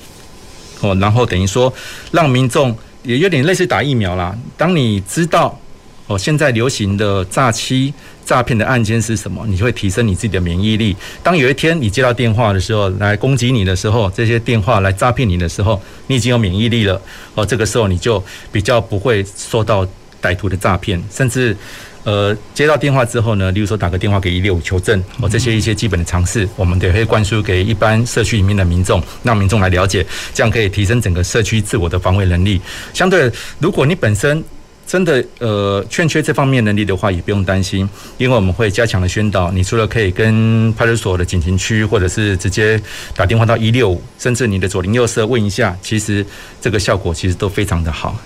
[0.80, 1.72] 哦，然后等于说，
[2.12, 4.36] 让民众也有点类似打疫苗啦。
[4.56, 5.58] 当你知道
[6.06, 7.92] 哦，现在流行的诈欺、
[8.24, 10.96] 诈骗的案件是什么，你就会提升你自己的免疫力。
[11.22, 17.00] 当有一天你接到电话的时候，来攻击你的时候，这些电话来诈骗你的时候，你已经有免疫力了。
[17.34, 19.86] 哦，这个时候你就比较不会受到
[20.22, 21.56] 歹徒的诈骗，甚至。
[22.04, 32.60] 呃，接到电话之后呢，例如说打个电话给一六五求证，哦，这些一些基本的常识，我们也会灌输给一般社区里面的民众，让民众来了解，这样可以提升整个社区自我的防卫能力。
[32.94, 34.42] 相对，如果你本身
[34.86, 39.52] 真的呃欠缺这方面能力的话，也不用担心，因为我们会加强的宣导。
[39.52, 42.80] 你除了可以跟派出所的警情区，或者是直接
[43.14, 46.24] 打电话到一六五，甚至你的左邻右舍问一下，其实
[46.60, 48.18] 这个效果其实都非常的好。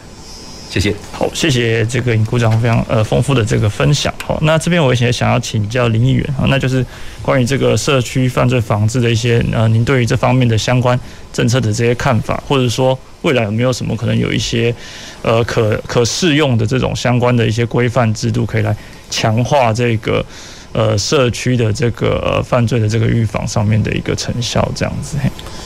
[0.75, 0.93] 谢谢。
[1.13, 4.13] 好，谢谢这个尹股长非常呃丰富的这个分享。
[4.27, 6.85] 好，那这边我也想要请教林议员啊，那就是
[7.23, 10.99] 关于这个社区犯罪防治的一些呃，您对于这方面的相关
[11.33, 14.75] 政策的这些看法，或者说未来有没有什么可能有一些
[15.23, 18.77] 呃可可适用的这种相关的一些规范制度，可以来
[19.09, 20.27] 强化这个
[20.73, 25.17] 呃社区的这个呃犯罪的这个预防上面的一个成效，这样子。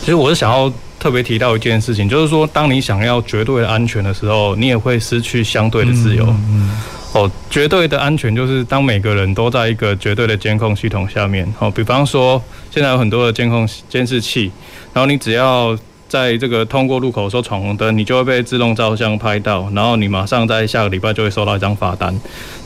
[0.00, 0.70] 其实我是想要。
[0.98, 6.26] 特别提到一件事情，就是说，当你想要绝对的安全的时候，你也会失去相对的自由。
[6.50, 6.76] 嗯，
[7.12, 11.46] 哦，绝对的安全就是当每个人都在一个绝对的监控系统下面。
[11.60, 14.50] 哦，比方说，现在有很多的监控监视器，
[14.92, 15.78] 然后你只要
[16.08, 22.12] 在这个通过路口的时候闯红灯，你就会被自动照相拍到，然后你马上在下个礼拜就会收到一张罚单。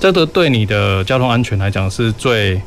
[0.01, 2.61] 这个对你的交通安全来讲是最。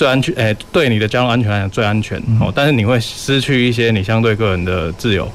[0.00, 2.50] 最安全，诶、欸，对你的交通安全来讲最安全哦。
[2.54, 5.30] 但是你会失去一些你相对个人的自由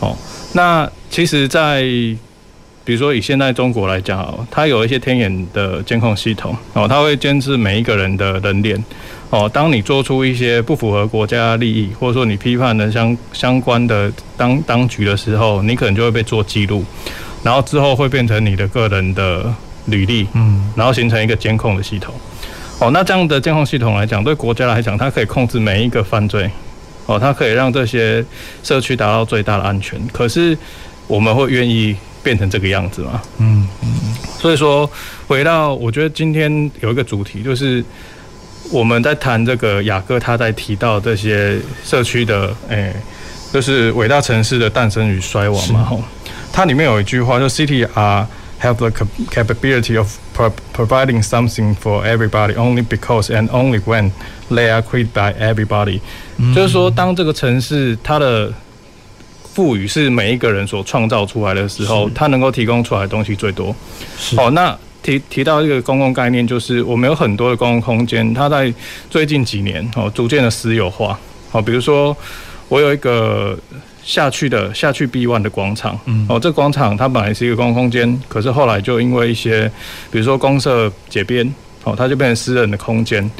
[0.00, 0.12] 哦。
[0.54, 1.82] 那其实，在
[2.84, 8.84] 比如说以现在中国来讲，它有一些天眼的监控系统哦，它会监视每一个人的人脸
[9.30, 9.48] 哦。
[9.54, 16.84] 当你做出一些不符合国家利益，或者说你批判的相相关的当当局的时候，你可能就会被做记录，
[17.44, 19.54] 然后之后会变成你的个人的
[19.84, 22.12] 履历，嗯，然后形成一个监控的系统。
[22.80, 26.48] 哦，那这样的监控系统来讲，对国家来讲，它可以控制每一个犯罪，
[27.06, 28.24] 哦，它可以让这些
[28.62, 30.00] 社区达到最大的安全。
[30.12, 30.56] 可是，
[31.08, 33.20] 我们会愿意变成这个样子吗？
[33.38, 34.14] 嗯嗯。
[34.38, 34.88] 所以说，
[35.26, 37.84] 回到我觉得今天有一个主题，就是
[38.70, 42.96] 我们在谈这个雅各他在提到这些社区的，诶、欸，
[43.52, 45.82] 就是伟大城市的诞生与衰亡嘛。
[45.82, 46.00] 吼，
[46.52, 48.24] 它里面有一句话，就 City are
[48.60, 48.90] have the
[49.32, 50.08] capability of
[50.72, 54.10] providing something for everybody only because and only when
[54.50, 56.00] they are created by everybody，
[56.36, 58.52] 嗯，就是说，当这个城市它的
[59.52, 63.74] 赋予是每一个人所创造出来的时候，它能够提供出来的东西最多。
[64.36, 68.72] 哦，那提提到一个公共概念，就是我们有很多的公共空间，它在
[69.10, 71.18] 最近几年哦逐渐的私有化。
[71.50, 72.16] 好，比如说
[72.68, 73.58] 我有一个
[74.08, 79.70] 下去的下去 B one 的广场，嗯，哦，这广场它本来是一个公共空间，可是后来就因为一些，
[80.10, 81.46] 比如说公社解编，
[81.84, 83.30] 哦，它就变成私人的空间，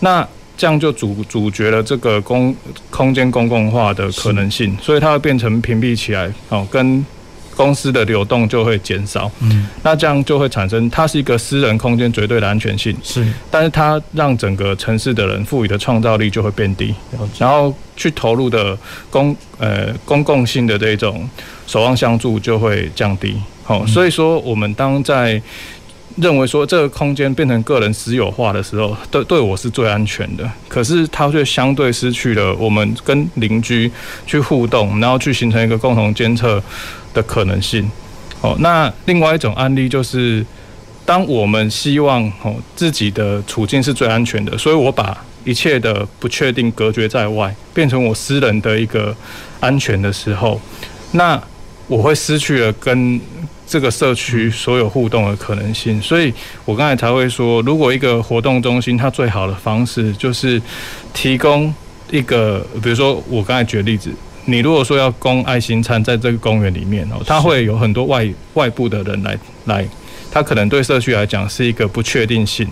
[0.00, 0.26] 那
[0.58, 2.54] 这样就阻阻绝了这个公
[2.90, 7.02] 空间公共化的可能性，所以它会变成屏蔽起来，哦，跟。
[7.56, 16.94] 公司的流动就会减少，嗯，那这样就会产生，它是一个私人空间绝对的安全性，是，但是它让整个城市的人赋予的创造力就会变低，
[17.38, 18.76] 然后去投入的
[19.10, 21.28] 公呃公共性的这种
[21.66, 25.40] 守望相助就会降低，好，所以说我们当在
[26.16, 33.90] 认为说这个空间变成个人私有化的时候，对对我是最安全的，可是它却相对失去了我们跟邻居
[34.26, 36.62] 去互动，然后去形成一个共同监测。
[37.12, 37.90] 的可能性，
[38.40, 40.46] 哦，那另外一种案例就是，
[41.04, 49.12] 当我们希望哦自己的处境是最安全的，所以我把一切的不确定隔绝在外，变成我私人的一个
[49.58, 50.60] 安全的时候，
[51.10, 51.42] 那
[51.88, 53.20] 我会失去了跟
[53.70, 56.02] 这个社区所有互动的可能性。
[56.02, 60.60] 所以我刚才才会说，如果一个活动中心，它最好的方式就是
[61.14, 61.72] 提供
[62.10, 64.10] 一个，比如说我刚才举例子。
[64.46, 69.86] 你如果说要供爱心餐在这个公园里面哦，它会有很多外外部的人来来，
[70.32, 72.66] 它可能对社区来讲是一个不确定性。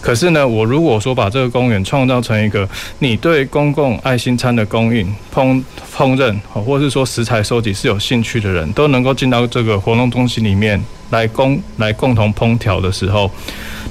[0.00, 2.68] 可是呢，我如果说把这个公园创造成一个
[3.00, 5.62] 你对公共爱心餐的供应、烹
[5.94, 10.80] 烹饪，或者是说食材收集是有兴趣的人，都能够进到这个活动中心里面
[11.10, 13.30] 来共来共同烹调的时候。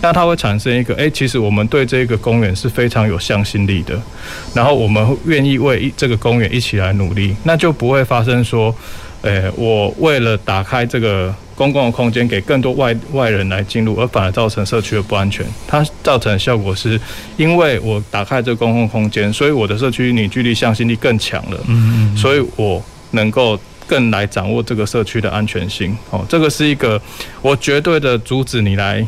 [0.02, 4.00] 那它会产生一个，诶，其实我们对这个公园是非常有向心力的，
[4.54, 8.74] 然后我们愿意为这个公园一起来努力，那就不会发生说，
[9.24, 15.44] 诶，我为了打开这个公共的空间给更多外外人来进入，而反而造成社区的不安全。
[15.68, 17.00] 它造成的效果是，
[17.36, 22.82] 因为我打开这个公共空间，所以我的社区凝聚力、向心力更强了，嗯，所以我
[23.12, 25.98] 能够更来掌握这个社区的安全性。
[26.12, 27.02] 哦，这个是一个
[27.42, 29.06] 我绝对的阻止你来。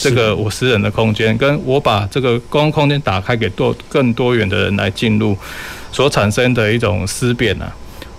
[0.00, 5.36] 这个我私人的空间，跟我把这个公共空间打开给多更多元的人来进入，
[5.90, 7.66] 所产生的一种思辨啊，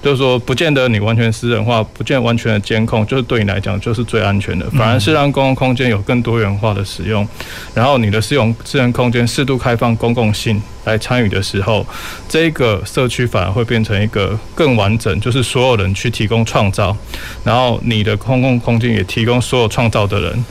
[0.02, 7.28] 就是说，不见得你完全私人化，不见得完全的监控，就是对你来讲就是最安全的，反而是让公共空间有更多元化的使用，
[7.74, 11.86] 然后你的私用私人空间适度开放公共性来参与的时候，
[12.28, 16.96] 这个社区反而会变成一个更完整，就是所有人去提供创造，
[17.44, 20.46] 然后你的公共空间也提供所有创造的人。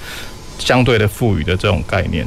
[0.59, 2.27] 相对的赋予的这种概念。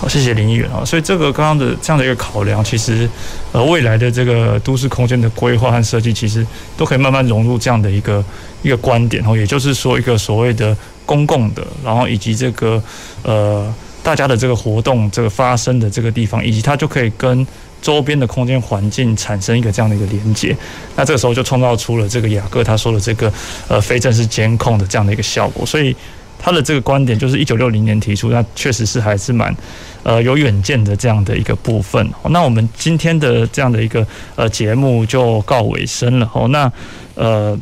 [0.00, 0.84] 好，谢谢林议员啊。
[0.84, 3.10] 所以这个刚刚的这样的一个考量，其实
[3.50, 6.46] 呃未来的这个都市空间的规划和设计，其实
[6.76, 8.24] 都可以慢慢融入这样的一个
[8.62, 9.36] 一个观点哦。
[9.36, 12.80] 也就是说，一个所谓的公共的，然后以及这个
[13.24, 17.44] 呃大家的这个活动这个发生的这个地方，以及它就可以跟
[17.82, 20.56] 周边的空间环境产生一个这样的一个连接。
[20.94, 23.32] 那这个时候就创造出了这个雅各他说的这个
[23.66, 25.66] 呃非正式监控的这样的一个效果。
[25.66, 25.96] 所以。
[26.38, 29.54] 他的这个观点就是一九六零年提出，那确实是还是蛮
[30.02, 32.08] 呃有远见的这样的一个部分。
[32.30, 36.48] 那我们今天的这样的一个呃节目就告尾声了哦。
[36.48, 36.70] 那
[37.14, 37.58] 呃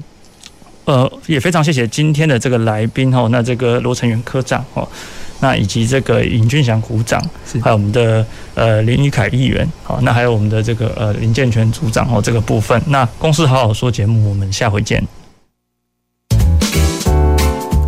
[0.84, 3.28] 呃也非常谢谢今天的这个来宾哦。
[3.30, 4.86] 那这个罗成元科长哦，
[5.40, 7.20] 那以及这个尹俊祥股长，
[7.62, 8.24] 还有我们的
[8.54, 12.80] 呃林宇凯议员好，那还有我们的这个呃林建全组长哦这个部分。
[12.86, 15.02] 那公司好好说节目，我们下回见。